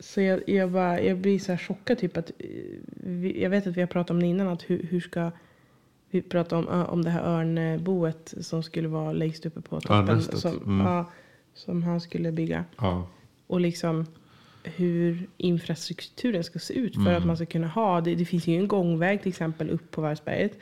Så 0.01 0.21
jag, 0.21 0.49
jag, 0.49 0.71
bara, 0.71 1.01
jag 1.01 1.19
blir 1.19 1.39
så 1.39 1.53
här 1.53 1.59
chockad 1.59 1.99
typ 1.99 2.17
att, 2.17 2.31
eh, 2.39 3.27
jag 3.43 3.51
vet 3.51 3.67
att 3.67 3.77
vi 3.77 3.81
har 3.81 3.87
pratat 3.89 4.11
om 4.11 4.21
det 4.21 4.27
innan, 4.27 4.49
att 4.49 4.63
hur, 4.71 4.87
hur 4.91 5.01
ska 5.01 5.31
vi 6.11 6.23
prata 6.23 6.57
om, 6.59 6.67
om 6.69 7.03
det 7.05 7.11
här 7.11 7.23
örnboet 7.23 8.35
som 8.41 8.63
skulle 8.63 8.89
vara 8.89 9.13
längst 9.13 9.47
uppe 9.47 9.61
på 9.61 9.81
toppen. 9.81 10.23
Som, 10.23 10.57
mm. 10.57 10.87
ja, 10.87 11.11
som 11.55 11.83
han 11.83 12.01
skulle 12.01 12.33
bygga. 12.33 12.65
Ja. 12.77 13.09
Och 13.47 13.61
liksom 13.61 14.07
hur 14.65 15.29
infrastrukturen 15.37 16.45
ska 16.45 16.59
se 16.59 16.75
ut 16.75 16.95
för 16.95 17.01
Mm. 17.01 17.17
att 17.17 17.27
man 17.27 17.37
ska 17.37 17.47
kunna 17.47 17.69
ha, 17.69 18.01
det, 18.01 18.15
det 18.15 18.25
finns 18.25 18.47
ju 18.47 18.57
en 18.57 18.69
gångväg 18.69 19.23
till 19.23 19.29
exempel 19.29 19.71
upp 19.71 19.91
på 19.91 20.01
Varvsberget. 20.01 20.59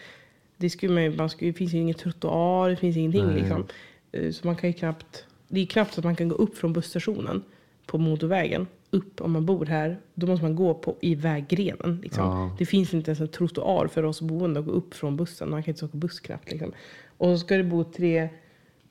Det, 0.57 0.71
skulle 0.71 1.09
man, 1.09 1.17
man 1.17 1.31
skulle, 1.31 1.51
det 1.51 1.59
finns 1.59 1.73
ju 1.73 1.79
ingen 1.79 1.95
trottoar, 1.95 2.71
det 2.71 2.77
finns 2.77 2.97
ingenting 2.97 3.27
Nej. 3.27 3.35
liksom. 3.41 3.67
Eh, 4.13 4.31
Så 4.31 4.47
man 4.47 4.57
kan 4.57 4.73
knappt, 4.73 5.25
det 5.49 5.61
är 5.61 5.67
knappt 5.67 5.95
så 5.95 6.01
att 6.01 6.05
man 6.05 6.17
kan 6.17 6.29
gå 6.29 6.35
upp 6.35 6.59
från 6.59 6.73
busstationen 6.73 7.43
på 7.87 7.99
motorvägen. 7.99 8.67
Upp 8.97 9.21
om 9.21 9.33
man 9.33 9.47
bor 9.47 9.67
här, 9.67 10.01
då 10.15 10.27
måste 10.27 10.45
man 10.45 10.57
gå 10.57 10.75
på, 10.75 10.97
i 11.01 11.15
väggrenen. 11.15 12.01
Liksom. 12.03 12.25
Ja. 12.25 12.57
Det 12.59 12.67
finns 12.67 12.95
inte 12.95 13.11
ens 13.11 13.21
en 13.21 13.29
trottoar 13.29 13.87
för 13.87 14.03
oss 14.03 14.21
boende 14.21 14.61
att 14.61 14.67
gå 14.67 14.73
upp 14.73 14.95
från 14.95 15.17
bussen. 15.17 15.51
Man 15.51 15.63
kan 15.63 15.73
inte 15.75 15.85
åka 15.85 15.97
buss 15.99 16.21
knappt. 16.21 16.51
Liksom. 16.51 16.73
Och 17.17 17.27
så 17.27 17.39
ska 17.39 17.57
det 17.57 17.65
bo 17.65 17.85
tre 17.85 18.29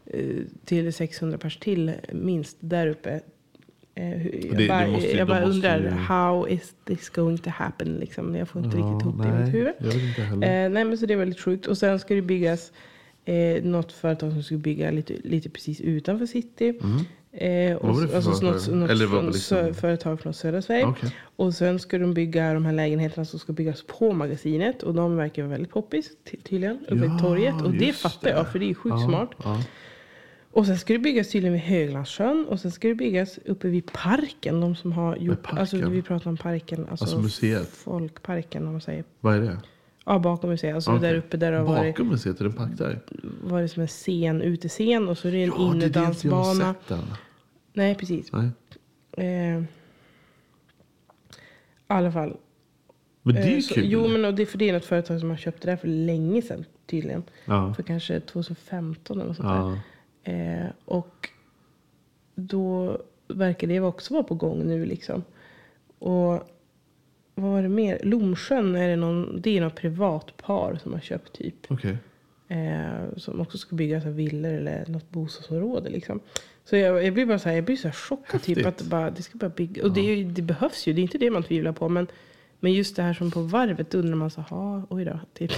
eh, 0.06 0.20
till 0.66 0.94
600 0.94 1.38
pers 1.38 1.58
till 1.58 1.92
minst 2.14 2.58
där 2.60 2.88
uppe. 2.88 3.22
Eh, 3.96 4.28
Jag 4.28 4.58
det 4.58 4.68
bara, 4.68 4.88
måste 4.88 5.18
jag 5.18 5.28
bara 5.28 5.42
undrar, 5.46 5.80
ju- 5.80 5.90
how 5.90 6.48
is 6.50 6.76
this 6.86 7.10
going 7.10 7.38
to 7.38 7.50
happen? 7.50 7.94
Liksom. 7.96 8.36
Jag 8.36 8.48
får 8.50 8.66
inte 8.66 8.78
Ja, 8.78 8.84
riktigt 8.86 9.02
ihop 9.08 9.24
det 9.24 9.28
i 9.30 9.44
mitt 9.46 9.54
huvud. 9.54 9.74
Eh, 10.44 10.50
nej 10.50 10.86
men 10.86 10.98
så 10.98 11.06
det 11.06 11.14
är 11.14 11.18
väldigt 11.18 11.40
sjukt. 11.40 11.66
Och 11.68 11.78
sen 11.78 12.00
ska 12.00 12.16
det 12.16 12.22
byggas 12.22 12.72
eh, 13.26 13.64
något 13.64 13.92
företag 13.92 14.32
som 14.32 14.44
ska 14.44 14.58
bygga 14.58 14.92
lite, 14.92 15.14
lite 15.24 15.50
precis 15.50 15.82
utanför 15.82 16.26
city. 16.26 16.80
Eh, 17.38 17.76
och, 17.76 17.88
Vad 17.88 17.96
var 17.96 18.02
det 18.02 18.08
för 18.08 18.16
alltså, 18.16 18.32
företag? 18.32 18.76
något, 18.76 18.90
Eller 18.90 19.08
från, 19.08 19.26
liksom- 19.26 19.74
företag 19.74 20.20
från 20.22 20.34
södra 20.34 20.62
Sverige. 20.62 20.86
Okej. 20.86 21.16
Och 21.36 21.54
sen 21.54 21.80
ska 21.80 21.98
de 21.98 22.14
bygga 22.14 22.54
de 22.54 22.66
här 22.66 22.74
lägenheterna 22.74 23.26
som 23.26 23.40
ska 23.40 23.54
byggas 23.54 23.84
på 23.88 24.14
magasinet. 24.14 24.84
Och 24.84 24.94
de 24.94 25.16
verkar 25.16 25.44
vara 25.44 25.52
väldigt 25.52 25.72
poppis 25.72 26.12
ty- 26.32 26.38
tydligen. 26.38 26.80
Uppe 26.90 27.06
Ja, 27.06 27.18
i 27.18 27.20
torget. 27.22 27.62
Och 27.62 27.72
det 27.72 27.94
fattar 27.94 28.30
det. 28.30 28.36
jag 28.36 28.52
för 28.52 28.60
det 28.60 28.66
är 28.66 28.68
ju 28.68 28.76
sjukt 28.76 28.96
Ja, 29.00 29.08
smart. 29.08 29.30
Ja. 29.44 29.62
Och 30.52 30.66
sen 30.66 30.78
ska 30.78 30.94
det 30.94 31.00
byggas 31.00 31.30
tydligen 31.30 31.54
vid 31.54 31.62
Höglandssjön. 31.62 32.46
Och 32.50 32.60
sen 32.60 32.72
ska 32.72 32.88
det 32.88 32.96
byggas 32.96 33.40
uppe 33.46 33.68
vid 33.68 33.92
parken. 33.94 34.62
De 34.62 34.76
som 34.76 34.92
har 34.92 35.16
gjort, 35.16 35.48
alltså 35.50 35.78
vi 35.78 36.02
pratar 36.02 36.30
om 36.30 36.38
parken. 36.38 36.88
Alltså, 36.90 37.06
Alltså 37.06 37.20
museet? 37.20 37.70
Folkparken 37.70 38.66
om 38.66 38.72
man 38.72 38.82
säger. 38.82 39.04
Vad 39.20 39.36
är 39.36 39.40
det? 39.42 39.58
Ja, 40.06 40.20
bakom 40.20 40.50
museet. 40.50 40.76
Alltså 40.76 40.92
Okej. 40.92 41.02
där 41.10 41.16
uppe 41.18 41.38
där 41.38 41.52
det 41.52 41.58
har 41.58 41.66
varit, 41.66 41.96
Bakom 41.96 42.08
museet, 42.08 42.40
är 42.40 42.44
det 42.44 42.50
en 42.50 42.56
park 42.56 42.72
där? 42.78 43.00
varit 43.44 43.72
som 43.72 43.82
en 43.82 43.88
scen, 43.88 44.42
utescen. 44.42 45.08
Och 45.10 45.18
så 45.18 45.28
är 45.28 45.32
det 45.32 45.44
en 45.44 45.52
Ja, 45.58 45.74
det 45.80 45.86
är 45.86 45.90
det 45.90 45.96
jag 45.96 46.02
har 46.02 46.08
innedansbana. 46.12 46.74
sett 46.74 46.88
den. 46.88 47.00
Nej, 47.76 47.96
precis. 47.96 48.32
Nej. 48.32 48.50
Eh, 49.18 49.60
I 49.60 49.66
alla 51.88 52.12
fall. 52.12 52.38
Men 53.22 53.36
det 53.36 53.42
är 53.42 53.46
Eh, 53.48 53.54
ju 53.56 53.62
så, 53.62 53.74
kul. 53.74 53.84
Jo, 53.92 54.08
men 54.08 54.26
och 54.26 54.34
det, 54.34 54.46
för 54.46 54.58
det 54.58 54.70
är 54.70 54.74
något 54.74 54.86
företag 54.86 55.20
som 55.20 55.30
har 55.30 55.38
köpt 55.38 55.62
det 55.62 55.72
där 55.72 55.78
för 55.78 55.88
länge 55.88 56.42
sedan 56.42 56.66
tydligen. 56.86 57.24
Ja. 57.46 57.74
För 57.74 57.84
kanske 57.84 58.20
2015 58.20 59.18
eller 59.18 59.28
något 59.28 59.38
sånt 59.38 59.50
Ja. 59.50 59.78
där. 60.24 60.62
Eh, 60.64 60.68
och 60.86 61.30
då 62.36 63.02
verkar 63.28 63.68
det 63.68 63.80
också 63.80 64.14
vara 64.14 64.24
på 64.24 64.36
gång 64.36 64.68
nu 64.68 64.86
liksom. 64.86 65.24
Och 66.00 66.32
vad 67.36 67.52
var 67.52 67.62
det 67.62 67.70
mer? 67.70 68.00
Lomsjön 68.04 68.76
är 68.76 68.88
det 68.90 68.96
någon, 68.96 69.42
det 69.42 69.58
är 69.58 69.62
något 69.62 69.76
privatpar 69.76 70.80
som 70.84 70.94
har 70.94 71.00
köpt 71.00 71.34
typ. 71.34 71.72
Okej. 71.72 71.98
Eh, 72.48 73.16
som 73.18 73.42
också 73.42 73.58
ska 73.58 73.76
bygga 73.76 74.02
så 74.02 74.10
villor 74.10 74.52
eller 74.52 74.86
något 74.88 75.10
bostadsområde 75.10 75.90
liksom. 75.90 76.20
Så 76.66 76.76
jag, 76.76 77.04
jag 77.06 77.14
blir 77.14 77.26
bara 77.26 77.40
så 77.40 77.50
här, 77.50 77.56
jag 77.56 77.66
blir 77.66 77.76
så 77.76 77.92
chockad 77.92 78.42
typ 78.42 78.66
att 78.66 78.78
det, 78.78 78.84
bara, 78.86 79.12
det 79.12 79.22
ska 79.22 79.38
bara 79.38 79.50
bygga. 79.50 79.84
Och 79.84 79.92
det, 79.94 80.02
är 80.02 80.16
ju, 80.16 80.24
det 80.26 80.42
behövs 80.42 80.88
ju, 80.88 80.94
det 80.94 81.02
är 81.02 81.04
inte 81.04 81.18
det 81.18 81.32
man 81.32 81.44
tvivlar 81.44 81.72
på. 81.72 81.90
Men, 81.90 82.08
men 82.60 82.74
just 82.74 82.96
det 82.96 83.02
här 83.04 83.14
som 83.14 83.32
på 83.32 83.42
varvet 83.42 83.96
undrar 83.96 84.16
man 84.16 84.30
så 84.32 84.42
här, 84.42 84.48
"Ha, 84.50 84.84
oj 84.90 85.06
då, 85.06 85.20
typ. 85.34 85.52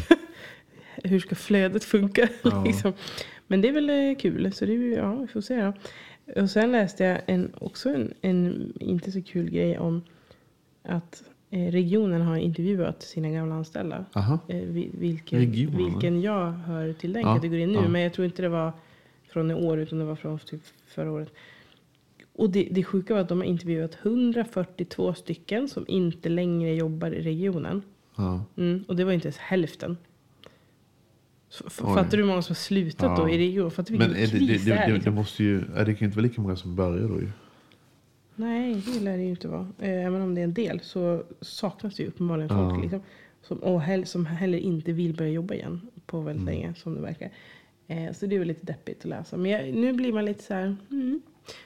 hur 1.04 1.20
ska 1.20 1.36
flödet 1.36 1.84
funka? 1.84 2.28
Ja. 2.43 2.63
liksom. 2.63 2.93
Men 3.48 3.62
det 3.62 3.67
är 3.70 3.74
väl 3.74 3.89
eh, 3.89 4.15
kul, 4.20 4.54
så 4.54 4.65
det 4.65 4.74
ja, 4.74 5.15
vi 5.15 5.28
får 5.28 5.41
se 5.41 5.62
då. 5.62 5.74
Och 6.41 6.50
sen 6.50 6.72
läste 6.72 7.04
jag 7.04 7.22
en, 7.26 7.52
också 7.56 7.89
en, 7.89 8.13
en 8.22 8.74
inte 8.80 9.12
så 9.12 9.22
kul 9.22 9.50
grej 9.50 9.80
om 9.80 10.02
att 10.84 11.24
eh, 11.50 11.72
regionen 11.72 12.22
har 12.22 12.38
intervjuat 12.38 13.02
sina 13.04 13.30
gamla 13.30 13.56
anställda. 13.56 14.06
Eh, 14.15 14.30
vi- 14.48 14.89
vilken, 14.93 15.39
vilken 15.78 16.22
jag 16.22 16.52
hör 16.52 16.93
till 16.93 17.13
den 17.13 17.22
Ja, 17.24 17.36
kategorin 17.36 17.70
nu. 17.72 17.76
ja. 17.80 17.88
Men 17.88 18.02
jag 18.02 18.13
tror 18.13 18.26
inte 18.26 18.41
det 18.41 18.50
var 18.50 18.72
från 19.28 19.52
i 19.52 19.54
år 19.54 19.78
utan 19.80 20.00
det 20.00 20.06
var 20.06 20.16
från 20.16 20.40
typ 20.40 20.62
förra 20.88 21.12
året. 21.12 21.34
Och 22.34 22.50
det, 22.50 22.68
det 22.72 22.84
sjuka 22.84 23.13
var 23.13 23.22
att 23.22 23.30
de 23.30 23.38
har 23.38 23.46
intervjuat 23.46 23.98
142 24.04 25.13
stycken 25.13 25.68
som 25.70 25.86
inte 25.88 26.30
längre 26.30 26.76
jobbar 26.76 27.12
i 27.12 27.22
regionen. 27.22 27.82
Ja. 28.16 28.44
Mm, 28.58 28.84
och 28.88 28.96
det 28.96 29.04
var 29.04 29.12
inte 29.12 29.28
ens 29.28 29.38
hälften. 29.38 29.98
F- 31.50 31.72
fattar 31.74 32.12
du 32.12 32.18
hur 32.18 32.24
många 32.30 32.42
som 32.42 32.52
har 32.54 32.56
slutat 32.56 33.18
då 33.18 33.24
Ja. 33.24 33.30
i 33.30 33.38
regionen? 33.38 33.72
Fattar 33.72 33.92
du 33.94 33.98
Men 34.00 34.08
vilken 34.13 34.24
är 34.24 34.40
det, 34.40 34.48
kris 34.48 34.66
det, 34.66 34.72
det 34.74 34.92
det, 34.94 34.98
det 35.00 35.12
måste 35.12 35.44
ju, 35.44 35.60
det 35.60 35.66
kan 35.86 35.96
ju 35.96 36.06
inte 36.06 36.18
vara 36.18 36.22
lika 36.28 36.42
många 36.42 36.56
som 36.56 36.76
börjar 36.76 37.08
då 37.08 37.20
ju. 37.22 37.30
Nej, 38.36 38.84
det 38.94 39.00
lär 39.00 39.18
det 39.18 39.24
ju 39.24 39.30
inte 39.30 39.48
vara. 39.48 39.68
Eh, 39.80 40.06
Även 40.06 40.22
om 40.22 40.36
det 40.36 40.42
är 40.42 40.44
en 40.44 40.54
del 40.54 40.80
så 40.84 41.24
saknas 41.42 41.96
det 41.96 42.04
ju 42.04 42.10
uppenbarligen 42.10 42.50
folk. 42.50 42.78
Ja. 42.78 42.82
Liksom, 42.82 43.02
som, 43.42 43.58
och 43.58 43.82
hell, 43.82 44.06
som 44.06 44.26
heller 44.26 44.58
inte 44.58 44.92
vill 44.92 45.13
börja 45.16 45.32
jobba 45.32 45.54
igen 45.54 45.82
på 46.06 46.20
väldigt 46.22 46.42
Mm. 46.48 46.54
länge 46.54 46.74
som 46.76 46.96
det 46.96 47.02
verkar. 47.02 47.30
Eh, 47.88 48.13
så 48.13 48.26
det 48.26 48.36
är 48.36 48.39
väl 48.39 48.47
lite 48.47 48.65
deppigt 48.65 49.00
att 49.00 49.06
läsa. 49.06 49.38
Men 49.38 49.52
jag, 49.52 49.73
nu 49.73 49.93
blir 49.93 50.13
man 50.13 50.26
lite 50.26 50.43
så 50.43 50.54
här. 50.54 50.76
Mm. 50.91 51.21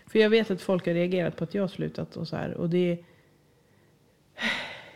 För 0.07 0.19
jag 0.19 0.29
vet 0.29 0.51
att 0.51 0.61
folk 0.61 0.85
har 0.87 0.93
reagerat 0.93 1.37
på 1.37 1.43
att 1.43 1.53
jag 1.55 1.63
har 1.63 1.67
slutat 1.67 2.17
och 2.17 2.27
så 2.27 2.35
här. 2.35 2.53
Och 2.53 2.69
det, 2.69 2.97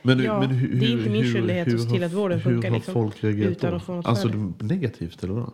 Men, 0.01 0.19
Ja, 0.23 0.39
men 0.39 0.49
hur, 0.49 0.79
det 0.79 0.85
är 0.85 0.89
inte 0.91 1.09
min 1.09 1.23
hur- 1.23 1.33
skyldighet 1.33 1.67
att 1.67 1.73
hur 1.73 1.77
se 1.77 1.89
till 1.89 1.99
har- 1.99 2.05
att 2.05 2.13
vården 2.13 2.39
hur 2.39 2.51
funkar, 2.51 2.69
har 2.69 2.75
liksom, 2.77 2.93
folk 2.93 3.23
reagerat 3.23 3.51
utan 3.51 3.69
då? 3.71 3.77
att 3.77 3.83
få 3.83 3.95
något 3.95 4.05
Alltså 4.05 4.27
det- 4.27 4.65
negativt 4.65 5.23
eller 5.23 5.33
vad? 5.33 5.51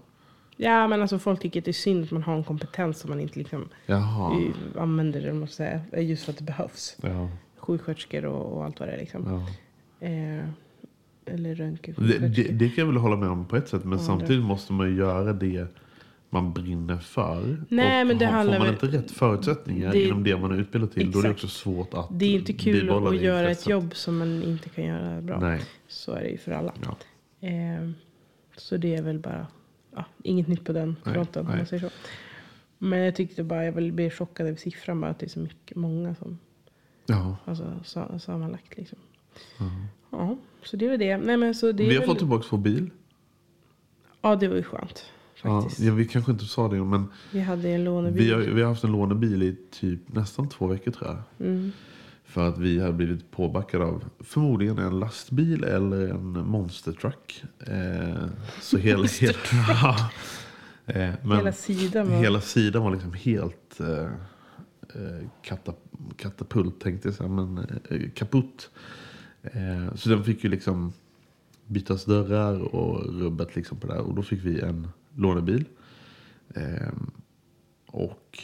ja 0.57 0.87
men 0.87 1.01
alltså 1.01 1.19
folk 1.19 1.39
tycker 1.41 1.59
att 1.61 1.65
det 1.65 1.71
är 1.71 1.73
synd 1.73 2.03
att 2.03 2.11
man 2.11 2.23
har 2.23 2.35
en 2.37 2.43
kompetens 2.43 2.99
som 2.99 3.09
man 3.09 3.19
inte 3.19 3.39
liksom 3.39 3.69
Jaha. 3.85 4.41
eh, 4.41 4.81
använder. 4.81 5.21
Det 5.21 5.33
måste 5.33 5.55
säga, 5.55 6.01
just 6.01 6.23
för 6.23 6.31
att 6.31 6.37
det 6.37 6.43
behövs. 6.43 6.97
Ja. 7.01 7.29
Sjuksköterskor 7.57 8.25
och, 8.25 8.53
och 8.57 8.65
allt 8.65 8.79
vad 8.79 8.89
det 8.89 8.93
är 8.93 8.99
liksom. 8.99 9.45
Ja. 10.01 10.07
Eh, 10.07 10.45
eller 11.25 11.55
röntgen. 11.55 11.95
Det, 11.97 12.17
det, 12.19 12.43
det 12.43 12.69
kan 12.69 12.75
jag 12.81 12.85
väl 12.85 12.97
hålla 12.97 13.15
med 13.15 13.29
om 13.29 13.45
på 13.45 13.55
ett 13.55 13.69
sätt. 13.69 13.83
Men 13.83 13.97
Ja, 13.99 14.05
samtidigt 14.05 14.43
måste 14.45 14.73
man 14.73 14.89
ju 14.89 14.95
göra 14.95 15.33
det 15.33 15.67
man 16.29 16.53
brinner 16.53 16.97
för. 16.97 17.63
Nej, 17.69 18.01
och 18.01 18.07
men 18.07 18.17
det 18.17 18.25
har, 18.25 18.33
handlar 18.33 18.57
får 18.57 18.65
man 18.65 18.73
inte 18.73 18.87
rätt 18.87 19.11
förutsättningar 19.11 19.91
Det- 19.91 20.03
inom 20.07 20.23
det 20.23 20.37
man 20.37 20.51
är 20.51 20.57
utbildad 20.57 20.91
till. 20.91 21.11
Då 21.11 21.19
är 21.19 21.23
det 21.23 21.29
Exakt. 21.29 21.43
också 21.43 21.47
svårt 21.59 21.93
att 21.93 22.07
Det 22.19 22.25
är 22.25 22.33
inte 22.39 22.53
kul 22.53 22.89
att 22.89 23.21
göra 23.21 23.41
ett 23.41 23.49
intresset. 23.49 23.69
jobb 23.69 23.95
som 23.95 24.17
man 24.17 24.43
inte 24.43 24.69
kan 24.69 24.83
göra 24.85 25.21
bra. 25.21 25.39
Nej. 25.39 25.61
Så 25.87 26.11
är 26.11 26.21
det 26.23 26.29
ju 26.29 26.37
för 26.37 26.51
alla. 26.51 26.73
Ja. 26.83 26.97
Eh, 27.47 27.89
så 28.57 28.77
det 28.77 28.95
är 28.95 29.01
väl 29.01 29.19
bara 29.19 29.47
ja, 29.95 30.05
inget 30.23 30.47
nytt 30.47 30.65
på 30.65 30.73
den 30.73 30.95
fronten. 31.03 31.41
Om 31.41 31.47
nej. 31.47 31.57
man 31.57 31.65
säger 31.65 31.83
så. 31.83 31.95
Men 32.77 32.99
jag 32.99 33.15
tyckte 33.15 33.43
bara, 33.43 33.65
jag 33.65 33.93
blev 33.93 34.09
chockad 34.09 34.47
över 34.47 34.57
siffran 34.57 35.01
bara 35.01 35.11
att 35.11 35.19
det 35.19 35.25
är 35.25 35.29
så 35.29 35.39
mycket, 35.39 35.77
många 35.77 36.15
som, 36.15 36.37
Ja. 37.05 37.37
alltså 37.45 37.79
sa, 37.83 38.19
sammanlagt 38.19 38.77
liksom. 38.77 38.99
Ja, 40.09 40.37
så 40.63 40.77
det 40.77 40.87
var 40.87 40.97
det. 40.97 41.17
Nej, 41.17 41.37
men 41.37 41.55
så 41.55 41.71
det 41.71 41.83
är 41.83 41.87
Vi 41.87 41.93
har 41.93 41.99
väl, 42.01 42.07
fått 42.09 42.17
tillbaka 42.17 42.45
vår 42.49 42.57
bil. 42.57 42.89
Ja, 44.21 44.35
det 44.35 44.47
var 44.47 44.55
ju 44.55 44.63
skönt. 44.63 45.05
Faktiskt. 45.35 45.79
ja, 45.79 45.93
vi 45.93 46.05
kanske 46.07 46.31
inte 46.31 46.45
sa 46.45 46.67
det, 46.67 46.83
men 46.83 47.05
Vi 47.31 47.39
hade 47.39 47.69
en 47.69 47.83
lånebil. 47.83 48.23
vi 48.23 48.31
har, 48.31 48.39
vi 48.39 48.61
har 48.61 48.69
haft 48.69 48.83
en 48.83 48.91
lånebil 48.91 49.43
i 49.43 49.55
typ 49.71 50.13
nästan 50.13 50.49
två 50.49 50.67
veckor 50.67 50.91
tror 50.91 51.07
jag. 51.09 51.47
Mm. 51.47 51.71
För 52.25 52.47
att 52.49 52.57
vi 52.57 52.79
har 52.79 52.91
blivit 52.91 53.31
påbackade 53.31 53.85
av 53.85 54.03
förmodligen 54.19 54.77
en 54.77 54.99
lastbil 54.99 55.63
eller 55.63 56.07
en 56.07 56.47
monster 56.47 56.91
truck. 56.91 57.43
Eh, 57.67 58.25
så 58.61 58.77
hela, 58.77 59.07
hela, 59.19 59.33
ja, 59.67 60.09
eh, 60.85 61.09
men 61.23 61.37
Hela 61.37 61.51
sidan 61.51 62.09
var- 62.09 62.17
hela 62.17 62.41
sidan 62.41 62.83
var 62.83 62.91
liksom 62.91 63.13
helt 63.13 63.79
eh, 63.79 64.03
eh, 64.95 65.27
kata, 65.43 65.73
katapult 66.17 66.79
tänkte 66.81 67.07
jag 67.07 67.15
säga, 67.15 67.29
men 67.29 67.57
eh, 67.89 68.09
kaputt. 68.15 68.69
Eh, 69.43 69.95
så 69.95 70.09
den 70.09 70.23
fick 70.23 70.43
ju 70.43 70.49
liksom 70.49 70.93
bytas 71.67 72.05
dörrar 72.05 72.75
och 72.75 73.19
rubbet 73.19 73.55
liksom 73.55 73.77
på 73.79 73.87
det 73.87 73.93
där. 73.93 74.01
Och 74.01 74.15
då 74.15 74.21
fick 74.23 74.45
vi 74.45 74.59
en 74.61 74.87
lånebil. 75.15 75.65
Eh, 76.55 76.91
och 77.87 78.39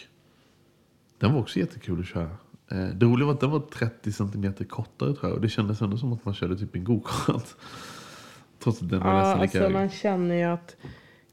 den 1.20 1.34
var 1.34 1.40
också 1.40 1.60
jättekul 1.60 2.00
att 2.00 2.06
köra. 2.08 2.30
Eh, 2.72 2.86
Det 2.96 3.06
roliga 3.06 3.26
var 3.26 3.34
att 3.34 3.40
den 3.40 3.52
var 3.52 3.60
30 3.60 4.12
centimeter 4.12 4.66
kortare 4.66 5.14
tror 5.14 5.26
jag. 5.30 5.34
Och 5.34 5.42
det 5.42 5.50
kändes 5.50 5.82
ändå 5.82 5.98
som 5.98 6.14
att 6.14 6.26
man 6.26 6.34
körde 6.34 6.58
typ 6.58 6.76
en 6.76 6.84
go-kart. 6.84 7.56
Trots 8.60 8.82
att 8.82 8.90
den 8.90 9.00
var 9.00 9.08
Ja, 9.14 9.20
nästan 9.20 9.42
lika 9.42 9.60
alltså 9.60 9.80
man 9.80 9.90
känner 9.90 10.36
ju 10.36 10.44
att 10.44 10.76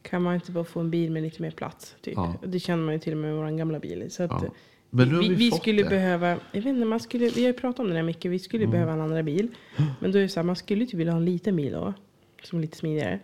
kan 0.03 0.23
man 0.23 0.35
inte 0.35 0.53
bara 0.53 0.65
få 0.65 0.81
en 0.81 0.91
bil 0.91 1.11
med 1.13 1.23
lite 1.23 1.43
mer 1.43 1.51
plats? 1.51 1.95
Typ. 2.03 2.15
Ja. 2.17 2.35
Det 2.47 2.61
känner 2.61 2.85
man 2.85 2.95
ju 2.95 3.01
till 3.01 3.13
och 3.13 3.19
med 3.19 3.35
med 3.35 3.45
vår 3.45 3.59
gamla 3.59 3.79
bil. 3.79 4.11
Så 4.11 4.23
att, 4.23 4.31
Ja. 4.31 4.45
Men 4.97 5.09
nu 5.09 5.15
har 5.15 5.23
vi, 5.23 5.29
vi 5.29 5.35
vi 5.35 5.51
skulle 5.51 5.83
det. 5.83 5.89
behöva, 5.89 6.29
jag 6.29 6.39
vet 6.63 6.67
inte, 6.67 6.85
man 6.85 7.01
skulle, 7.01 7.29
vi 7.29 7.41
har 7.43 7.49
ju 7.49 7.53
pratat 7.53 7.81
om 7.81 7.89
det 7.89 7.95
där 7.95 8.03
mycket, 8.03 8.31
vi 8.31 8.39
skulle 8.39 8.65
Mm. 8.65 8.73
behöva 8.73 8.93
en 8.93 9.01
andra 9.01 9.23
bil. 9.23 9.49
Men 10.01 10.13
då 10.13 10.19
är 10.19 10.23
det 10.23 10.29
så 10.29 10.41
här, 10.41 10.45
man 10.45 10.57
skulle 10.57 10.87
typ 10.87 10.95
vilja 10.95 11.13
ha 11.13 11.19
en 11.19 11.25
liten 11.25 11.57
bil 11.57 11.73
då, 11.73 11.95
som 12.43 12.59
är 12.59 12.63
lite 12.63 12.77
smidigare. 12.77 13.19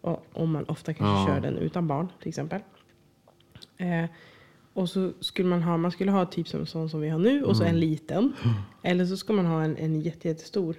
Och, 0.00 0.26
om 0.32 0.50
man 0.52 0.64
ofta 0.64 0.94
kanske 0.94 1.30
Ja. 1.32 1.34
kör 1.36 1.40
den 1.50 1.58
utan 1.58 1.86
barn 1.88 2.08
till 2.20 2.28
exempel. 2.28 2.60
Eh, 3.76 4.04
och 4.72 4.88
så 4.90 5.12
skulle 5.20 5.48
man 5.48 5.62
ha, 5.62 5.76
man 5.76 5.90
skulle 5.90 6.10
ha 6.10 6.26
typ 6.26 6.48
som 6.48 6.66
sån 6.66 6.90
som 6.90 7.00
vi 7.00 7.08
har 7.08 7.18
nu 7.18 7.44
och 7.44 7.56
så 7.56 7.62
Mm. 7.62 7.74
en 7.74 7.80
liten. 7.80 8.32
Eller 8.82 9.06
så 9.06 9.16
ska 9.16 9.32
man 9.32 9.46
ha 9.46 9.62
en, 9.62 9.76
en 9.76 10.00
jätte, 10.00 10.28
jättestor 10.28 10.76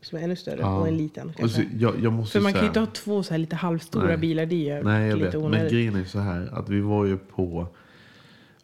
som 0.00 0.18
är 0.18 0.22
ännu 0.22 0.36
större 0.36 0.60
Ja. 0.60 0.78
och 0.80 0.88
en 0.88 0.96
liten 0.96 1.32
kanske. 1.36 1.62
så, 1.62 1.68
jag, 1.78 1.94
jag 2.00 2.28
För 2.28 2.40
man 2.40 2.52
kan 2.52 2.60
ju 2.62 2.66
inte 2.66 2.80
ha 2.80 2.86
två 2.86 3.22
så 3.22 3.30
här 3.34 3.38
lite 3.38 3.56
halvstora 3.56 4.06
Nej. 4.06 4.16
bilar. 4.16 4.46
Det 4.46 4.70
är 4.70 4.76
ju 4.78 4.84
Nej, 4.84 5.08
jag 5.08 5.18
lite 5.18 5.24
vet. 5.30 5.34
Men 5.34 5.44
onödigt. 5.44 5.72
grejen 5.72 5.94
är 5.96 6.04
så 6.04 6.18
här 6.18 6.48
att 6.52 6.68
vi 6.68 6.80
var 6.80 7.04
ju 7.06 7.18
på 7.18 7.66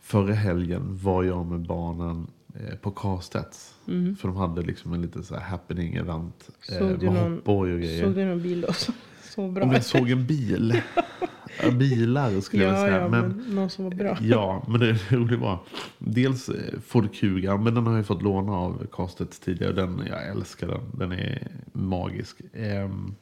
förra 0.09 0.35
helgen 0.35 0.99
var 1.03 1.25
jag 1.25 1.47
med 1.47 1.61
barnen 1.61 2.27
eh, 2.55 2.77
på 2.77 2.90
Karstedts. 2.90 3.75
För 4.18 4.29
de 4.29 4.37
hade 4.37 4.62
liksom 4.62 4.92
en 4.92 5.03
liten 5.03 5.25
så 5.25 5.35
här 5.35 5.42
happening 5.42 5.94
event 5.94 6.51
eh. 6.71 6.79
Såg 6.79 6.99
du 6.99 7.11
med 7.11 7.31
hoppborg 7.31 7.73
och 7.73 7.81
grejer. 7.81 8.05
Såg 8.05 8.14
du 8.14 8.25
någon 8.25 8.42
bil 8.42 8.61
då 8.61 8.73
så 9.23 9.49
bra? 9.49 9.64
Om 9.64 9.73
jag 9.73 9.85
såg 9.85 10.11
en 10.11 10.27
bil. 10.27 10.83
Bilar 11.79 12.40
skulle 12.40 12.64
jag 12.64 12.73
ja, 12.73 12.85
vilja 12.85 12.88
säga. 12.88 13.03
ja, 13.03 13.09
men, 13.09 13.29
men 13.29 13.55
någon 13.55 13.71
som 13.71 13.85
var 13.85 13.92
bra. 13.92 14.18
Ja, 14.23 14.64
men 14.68 14.81
det 14.81 15.12
roliga 15.12 15.40
var. 15.40 15.59
Dels 15.99 16.49
eh, 16.49 16.81
Ford 16.81 17.14
Kuga, 17.14 17.57
men 17.57 17.75
den 17.75 17.87
har 17.87 17.97
jag 17.97 18.07
fått 18.07 18.23
låna 18.23 18.53
av 18.53 18.87
Karstedts 18.92 19.40
tidigare. 19.40 19.73
Den, 19.73 20.03
jag 20.09 20.29
älskar 20.29 20.66
den. 20.66 20.81
Den 20.92 21.12
är 21.12 21.49
magisk. 21.73 22.40
Ehm, 22.53 23.14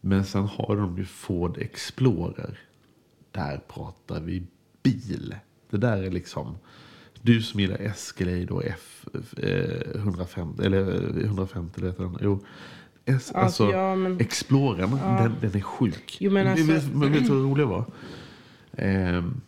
men 0.00 0.24
sen 0.24 0.44
har 0.44 0.76
de 0.76 0.98
ju 0.98 1.04
Ford 1.04 1.58
Explorer. 1.58 2.58
Där 3.30 3.60
pratar 3.68 4.20
vi 4.20 4.46
bil. 4.82 5.34
Det 5.70 5.76
där 5.76 6.02
är 6.02 6.10
liksom. 6.10 6.56
Du 7.22 7.42
som 7.42 7.60
gillar 7.60 7.76
Escalade 7.80 8.46
och 8.50 8.64
F 8.64 9.06
eh, 9.36 10.00
150 10.00 10.62
eller 10.62 10.80
eh, 11.20 11.24
150 11.24 11.80
eller 11.80 11.88
heter 11.90 12.02
den. 12.04 12.16
Jo. 12.22 12.40
S, 13.04 13.14
Alltså, 13.14 13.34
alltså, 13.36 13.70
ja, 13.70 13.96
men- 13.96 14.20
Explorern, 14.20 14.90
den, 14.90 15.34
den 15.40 15.56
är 15.56 15.60
sjuk. 15.60 16.16
Jo, 16.20 16.30
men 16.32 16.46
alltså- 16.46 16.66
vet, 16.72 16.94
men 16.94 17.12
vet 17.12 17.22
du 17.22 17.28
vad 17.28 17.38
det 17.38 17.44
roliga 17.44 17.66
var? 17.66 17.84
Ehm, 18.72 19.40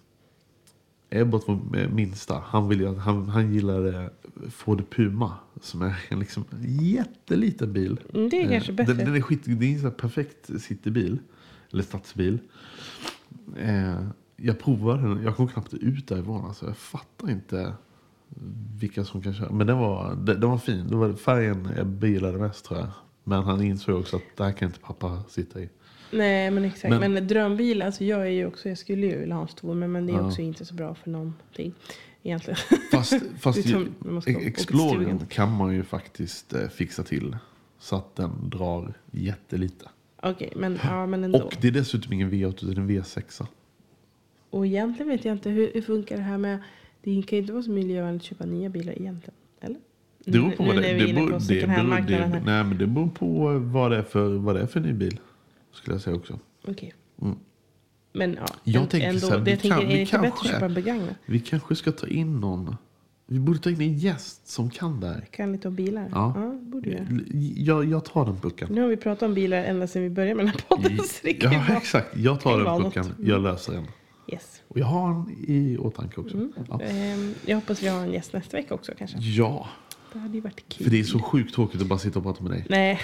Ebbot 1.10 1.48
var 1.48 1.88
minsta. 1.88 2.42
Han, 2.46 2.68
ville, 2.68 2.88
han, 2.88 3.28
han 3.28 3.54
gillade 3.54 4.10
Ford 4.50 4.90
Puma. 4.90 5.32
Som 5.60 5.82
är 5.82 5.94
en 6.08 6.18
liksom 6.18 6.44
jätteliten 6.68 7.72
bil. 7.72 8.00
Mm, 8.14 8.28
det 8.28 8.36
är 8.36 8.44
Eh, 8.44 8.50
kanske 8.50 8.72
bättre. 8.72 8.92
Den, 8.94 9.06
den 9.06 9.14
är 9.16 9.20
skit, 9.20 9.40
det 9.44 9.74
är 9.74 9.84
en 9.86 9.90
perfekt 9.92 10.50
citybil. 10.62 11.18
Eller 11.72 11.82
stadsbil. 11.82 12.38
Eh, 13.58 13.94
jag 14.36 14.58
provade 14.58 15.02
den. 15.02 15.22
Jag 15.22 15.36
kom 15.36 15.48
knappt 15.48 15.74
ut 15.74 16.08
därifrån. 16.08 16.44
Alltså, 16.44 16.66
jag 16.66 16.76
fattar 16.76 17.30
inte 17.30 17.74
vilka 18.80 19.04
som 19.04 19.22
kan 19.22 19.34
köra. 19.34 19.50
Men 19.52 19.66
den 19.66 19.78
var, 19.78 20.14
den, 20.14 20.40
var 20.50 20.58
fin. 20.58 20.88
Det 20.88 20.96
var 20.96 21.12
färgen 21.12 21.68
jag 21.76 22.10
gillade 22.10 22.38
mest 22.38 22.64
tror 22.64 22.80
jag. 22.80 22.88
Men 23.24 23.42
han 23.44 23.62
insåg 23.62 24.00
också 24.00 24.16
att 24.16 24.22
det 24.36 24.44
här 24.44 24.52
kan 24.52 24.68
inte 24.68 24.80
pappa 24.80 25.22
sitta 25.28 25.60
i. 25.60 25.68
Nej, 26.12 26.50
men 26.50 26.64
exakt. 26.64 26.90
Men- 27.00 27.12
Men, 27.12 27.26
drömbil, 27.26 27.82
alltså 27.82 28.04
jag 28.04 28.20
är 28.20 28.30
ju 28.30 28.46
också, 28.46 28.68
jag 28.68 28.78
skulle 28.78 29.06
ju 29.06 29.18
vilja 29.18 29.34
ha 29.34 29.42
en 29.42 29.48
stor, 29.48 29.74
men, 29.74 29.92
men 29.92 30.06
det 30.06 30.12
är 30.12 30.16
Ja. 30.16 30.26
också 30.26 30.42
inte 30.42 30.64
så 30.64 30.74
bra 30.74 30.94
för 30.94 31.10
någonting. 31.10 31.74
Egentligen. 32.22 32.56
Fast, 32.92 33.12
fast 33.40 33.58
Explorern 34.26 35.26
kan 35.26 35.52
man 35.52 35.74
ju 35.74 35.82
faktiskt 35.82 36.52
eh, 36.54 36.68
fixa 36.68 37.02
till. 37.02 37.36
Så 37.78 37.96
att 37.96 38.16
den 38.16 38.50
drar 38.50 38.94
jättelite. 39.10 39.88
Okej, 40.22 40.52
men, 40.56 40.78
ja, 40.82 41.06
men 41.06 41.24
ändå. 41.24 41.38
Och 41.42 41.56
det 41.60 41.68
är 41.68 41.72
dessutom 41.72 42.12
ingen 42.12 42.30
V8 42.32 42.70
utan 42.70 42.82
en 42.82 42.90
V6. 42.90 43.46
Och 44.50 44.66
egentligen 44.66 45.08
vet 45.08 45.24
jag 45.24 45.32
inte 45.32 45.50
hur, 45.50 45.70
hur 45.74 45.82
funkar 45.82 46.16
det 46.16 46.22
här 46.22 46.38
med... 46.38 46.58
Det 47.02 47.22
kan 47.22 47.36
ju 47.36 47.40
inte 47.40 47.52
vara 47.52 47.62
så 47.62 47.70
miljövänligt 47.70 48.22
att 48.22 48.26
köpa 48.26 48.46
nya 48.46 48.68
bilar 48.68 48.92
egentligen. 48.92 49.34
Eller? 49.60 49.76
Det 50.24 50.30
beror 50.30 50.50
på 50.50 50.62
nu, 50.62 50.68
vad 50.68 50.76
det, 50.82 50.92
det, 50.92 51.12
beror, 51.14 51.26
på 51.30 51.38
det, 51.38 51.66
beror, 51.66 52.00
det, 52.06 52.16
här. 52.16 52.42
nej, 52.46 52.64
men 52.64 52.78
det 52.78 52.86
beror 52.86 53.08
på 53.08 53.58
vad 53.58 53.90
det 53.90 53.96
är 53.96 54.02
för, 54.02 54.28
vad 54.28 54.56
det 54.56 54.60
är 54.62 54.66
för 54.66 54.80
ny 54.80 54.92
bil. 54.92 55.20
Skulle 55.72 55.94
jag 55.94 56.02
säga 56.02 56.16
också. 56.16 56.38
Okej. 56.68 56.94
Mm. 57.22 57.36
Men 58.12 58.34
ja, 58.40 58.46
Jag 58.64 58.82
en- 58.82 58.88
tänker 58.88 59.08
ändå. 59.08 59.20
så 59.20 59.30
här, 59.30 59.38
vi 59.38 59.56
tänker, 59.56 59.68
kan- 59.68 59.86
är 59.90 59.96
vi 59.98 60.06
kanske- 60.06 60.48
köpa 60.48 60.64
en 60.64 60.74
begagnat? 60.74 61.14
Vi 61.26 61.40
kanske 61.40 61.74
ska 61.76 61.92
ta 61.92 62.06
in 62.06 62.40
någon 62.40 62.76
Vi 63.26 63.38
borde 63.38 63.58
ta 63.58 63.70
in 63.70 63.80
en 63.80 63.94
gäst 63.98 64.48
som 64.48 64.70
kan 64.70 65.00
det 65.00 65.06
här. 65.06 65.20
Kan 65.30 65.52
lite 65.52 65.68
om 65.68 65.74
bilar. 65.74 66.08
Ja. 66.12 66.32
Ja, 66.36 66.58
borde 66.62 66.90
jag. 66.90 67.06
Jag, 67.56 67.84
jag 67.84 68.04
tar 68.04 68.24
den 68.26 68.36
pucken. 68.40 68.68
Nu 68.72 68.80
har 68.80 68.88
vi 68.88 68.96
pratat 68.96 69.22
om 69.22 69.34
bilar 69.34 69.64
ända 69.64 69.86
sedan 69.86 70.02
vi 70.02 70.10
började 70.10 70.34
med 70.34 70.44
den 70.44 70.52
här 70.52 70.60
podden. 70.68 70.98
Ja, 71.52 71.76
exakt. 71.76 72.16
Jag 72.16 72.40
tar 72.40 72.56
den 72.64 72.82
något. 72.82 72.96
Jag 73.22 73.42
löser 73.42 73.72
den. 73.72 73.84
Yes. 74.32 74.62
Och 74.68 74.78
jag 74.78 74.86
har 74.86 75.08
den 75.14 75.36
i 75.48 75.78
åtanke 75.78 76.20
också. 76.20 76.48
Ja. 76.68 76.80
Ehm, 76.82 77.34
jag 77.46 77.56
hoppas 77.56 77.82
vi 77.82 77.88
har 77.88 78.00
en 78.00 78.12
gäst 78.12 78.32
nästa 78.32 78.56
vecka 78.56 78.74
också 78.74 78.92
kanske. 78.98 79.18
ja, 79.18 79.66
Det 80.12 80.18
hade 80.18 80.34
ju 80.34 80.40
varit 80.40 80.68
kul. 80.68 80.84
för 80.84 80.90
det 80.90 81.00
är 81.00 81.04
så 81.04 81.18
sjukt 81.18 81.54
tråkigt 81.54 81.80
att 81.80 81.86
bara 81.86 81.98
sitta 81.98 82.18
och 82.18 82.24
prata 82.24 82.42
med 82.42 82.52
dig. 82.52 82.66
Nej, 82.68 83.00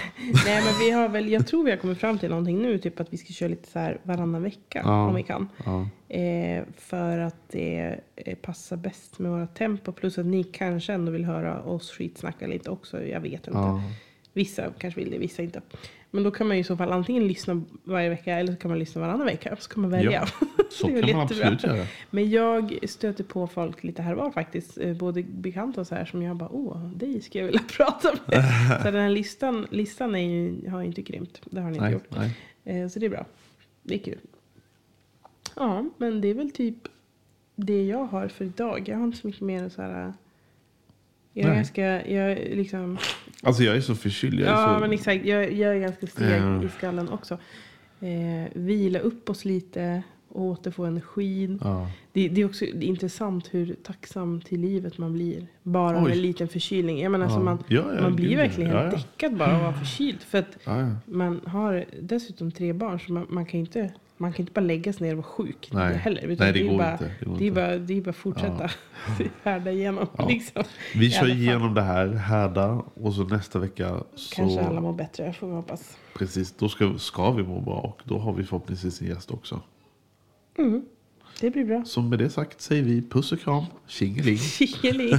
nej, 0.46 0.62
men 0.64 0.74
vi 0.80 0.90
har 0.90 1.08
väl, 1.08 1.28
jag 1.28 1.46
tror 1.46 1.64
vi 1.64 1.70
har 1.70 1.78
kommit 1.78 1.98
fram 1.98 2.18
till 2.18 2.28
någonting 2.28 2.62
nu, 2.62 2.78
typ 2.78 3.00
att 3.00 3.12
vi 3.12 3.16
ska 3.16 3.32
köra 3.32 3.48
lite 3.48 3.70
så 3.70 3.78
här 3.78 4.00
varannan 4.02 4.42
vecka 4.42 4.82
Ja. 4.84 5.06
om 5.08 5.14
vi 5.14 5.22
kan. 5.22 5.48
Ja. 5.64 5.88
Eh, 6.16 6.64
för 6.76 7.18
att 7.18 7.48
det 7.50 8.00
eh, 8.16 8.34
passar 8.36 8.76
bäst 8.76 9.18
med 9.18 9.30
våra 9.30 9.46
tempo, 9.46 9.92
plus 9.92 10.18
att 10.18 10.26
ni 10.26 10.44
kanske 10.44 10.92
ändå 10.92 11.12
vill 11.12 11.24
höra 11.24 11.62
oss 11.62 11.90
skitsnacka 11.90 12.46
lite 12.46 12.70
också, 12.70 13.04
jag 13.04 13.20
vet 13.20 13.46
inte. 13.46 13.82
Vissa 14.34 14.72
kanske 14.78 15.00
vill 15.00 15.10
det, 15.10 15.18
vissa 15.18 15.42
inte. 15.42 15.60
Men 16.14 16.22
då 16.22 16.30
kan 16.30 16.46
man 16.48 16.56
ju 16.56 16.60
i 16.60 16.64
så 16.64 16.76
fall 16.76 16.92
antingen 16.92 17.26
lyssna 17.28 17.62
varje 17.84 18.08
vecka 18.08 18.38
eller 18.38 18.52
så 18.52 18.58
kan 18.58 18.68
man 18.70 18.78
lyssna 18.78 19.00
varannan 19.00 19.26
vecka. 19.26 19.56
Så 19.58 19.70
kan 19.70 19.80
man 19.82 19.90
välja. 19.90 20.10
Ja, 20.12 20.46
så 20.70 20.86
kan 20.86 20.94
man 20.94 21.00
jättebra. 21.08 21.22
absolut 21.22 21.64
göra. 21.64 21.86
Men 22.10 22.30
jag 22.30 22.78
stöter 22.82 23.24
på 23.24 23.46
folk 23.46 23.84
lite 23.84 24.02
här 24.02 24.14
var 24.14 24.30
faktiskt. 24.30 24.78
eh, 24.78 24.92
Både 24.96 25.22
bekanta 25.22 25.80
och 25.80 25.86
så 25.86 25.94
här 25.94 26.04
som 26.04 26.22
jag 26.22 26.36
bara, 26.36 26.48
åh, 26.52 26.88
dig 26.94 27.20
ska 27.20 27.38
jag 27.38 27.46
vilja 27.46 27.60
prata 27.76 28.08
med. 28.26 28.44
så 28.82 28.90
den 28.90 29.02
här 29.02 29.10
listan, 29.10 29.66
listan 29.70 30.14
är 30.14 30.18
ju, 30.30 30.68
har 30.70 30.80
ju 30.80 30.86
inte 30.86 31.02
krympt. 31.02 31.40
Det 31.44 31.60
har 31.60 31.70
ni 31.70 31.74
inte 31.76 31.84
Nej, 31.84 31.92
gjort. 31.92 32.08
nej. 32.64 32.82
Eh, 32.82 32.88
Så 32.88 32.98
det 32.98 33.06
är 33.06 33.10
bra. 33.10 33.26
Det 33.82 33.94
är 33.94 33.98
kul. 33.98 34.18
Ja, 35.56 35.84
men 35.96 36.20
det 36.20 36.28
är 36.28 36.34
väl 36.34 36.50
typ 36.50 36.76
det 37.56 37.84
jag 37.86 38.04
har 38.04 38.28
för 38.28 38.44
idag. 38.44 38.88
Jag 38.88 38.96
har 38.96 39.04
inte 39.04 39.18
så 39.18 39.26
mycket 39.26 39.42
mer 39.42 39.68
så 39.68 39.82
här. 39.82 40.12
Jag 41.34 41.44
är 41.44 41.48
Nej. 41.48 41.56
ganska, 41.56 41.82
jag 42.08 42.32
är 42.32 42.56
liksom. 42.56 42.98
Alltså 43.42 43.62
jag 43.62 43.76
är 43.76 43.80
så 43.80 43.94
förkyld. 43.94 44.40
Jag 44.40 44.48
är 44.48 44.52
Ja, 44.52 44.74
så... 44.74 44.80
men 44.80 44.92
exakt. 44.92 45.24
Jag, 45.24 45.52
jag 45.52 45.76
är 45.76 45.80
ganska 45.80 46.06
seg 46.06 46.42
Ja. 46.42 46.64
i 46.64 46.68
skallen 46.68 47.08
också. 47.08 47.38
Eh, 48.00 48.50
vila 48.54 48.98
upp 48.98 49.30
oss 49.30 49.44
lite 49.44 50.02
och 50.28 50.42
återfå 50.42 50.84
energin. 50.84 51.58
Ja. 51.64 51.90
Det, 52.12 52.28
det 52.28 52.40
är 52.40 52.44
också 52.44 52.64
det 52.74 52.86
är 52.86 52.88
intressant 52.88 53.48
hur 53.54 53.74
tacksam 53.82 54.40
till 54.40 54.60
livet 54.60 54.98
man 54.98 55.12
blir. 55.12 55.46
Bara 55.62 56.04
Oj. 56.04 56.12
en 56.12 56.22
liten 56.22 56.48
förkylning. 56.48 57.00
Jag 57.02 57.12
menar, 57.12 57.26
Ja. 57.26 57.30
så 57.30 57.40
man, 57.40 57.64
Ja, 57.68 57.84
man 58.00 58.16
blir 58.16 58.36
verkligen 58.36 58.70
helt 58.70 58.90
däckad 58.90 59.36
bara 59.36 59.48
av 59.50 59.56
att 59.56 59.62
vara 59.62 59.72
förkyld. 59.72 60.22
För 60.22 60.38
att 60.38 60.66
man 61.06 61.40
har 61.46 61.84
dessutom 62.00 62.52
tre 62.52 62.72
barn 62.72 63.00
så 63.00 63.12
man, 63.12 63.26
man 63.28 63.46
kan 63.46 63.60
inte 63.60 63.92
man 64.22 64.32
kan 64.32 64.40
inte 64.40 64.52
bara 64.52 64.60
lägga 64.60 64.92
sig 64.92 65.06
ner 65.06 65.12
och 65.12 65.16
vara 65.16 65.26
sjuk 65.26 65.68
Nej. 65.72 65.96
heller. 65.96 66.26
Nej, 66.26 66.52
det 66.52 66.60
är 66.60 66.68
går 66.68 66.78
bara, 66.78 66.92
inte. 66.92 67.10
Det 67.20 67.24
går 67.24 67.38
Det 67.38 67.44
är 67.44 67.48
inte. 67.48 67.60
bara, 67.60 67.78
det 67.78 67.96
är 67.96 68.00
bara 68.00 68.10
att 68.10 68.16
fortsätta 68.16 68.70
härda 69.42 69.70
igenom. 69.70 70.06
Ja. 70.18 70.28
Liksom. 70.28 70.64
Vi 70.94 71.10
kör 71.10 71.30
igenom 71.30 71.74
det 71.74 71.82
här, 71.82 72.08
härda 72.08 72.82
och 72.94 73.14
så 73.14 73.24
nästa 73.24 73.58
vecka 73.58 74.00
så... 74.14 74.34
Kanske 74.34 74.60
alla 74.60 74.80
mår 74.80 74.92
bättre, 74.92 75.32
får 75.32 75.46
vi 75.46 75.54
hoppas. 75.54 75.96
Precis, 76.14 76.52
då 76.52 76.68
ska, 76.68 76.98
ska 76.98 77.30
vi 77.30 77.42
må 77.42 77.60
bra 77.60 77.80
och 77.80 78.00
då 78.04 78.18
har 78.18 78.32
vi 78.32 78.44
förhoppningsvis 78.44 79.00
en 79.00 79.08
gäst 79.08 79.30
också. 79.30 79.60
Det 81.40 81.50
blir 81.50 81.64
bra. 81.64 81.84
Så 81.84 82.02
med 82.02 82.18
det 82.18 82.30
sagt 82.30 82.60
säger 82.60 82.82
vi 82.82 83.02
puss 83.02 83.32
och 83.32 83.40
kram, 83.40 83.64
tjingeling. 83.86 84.36
Tjingeling. 84.38 85.18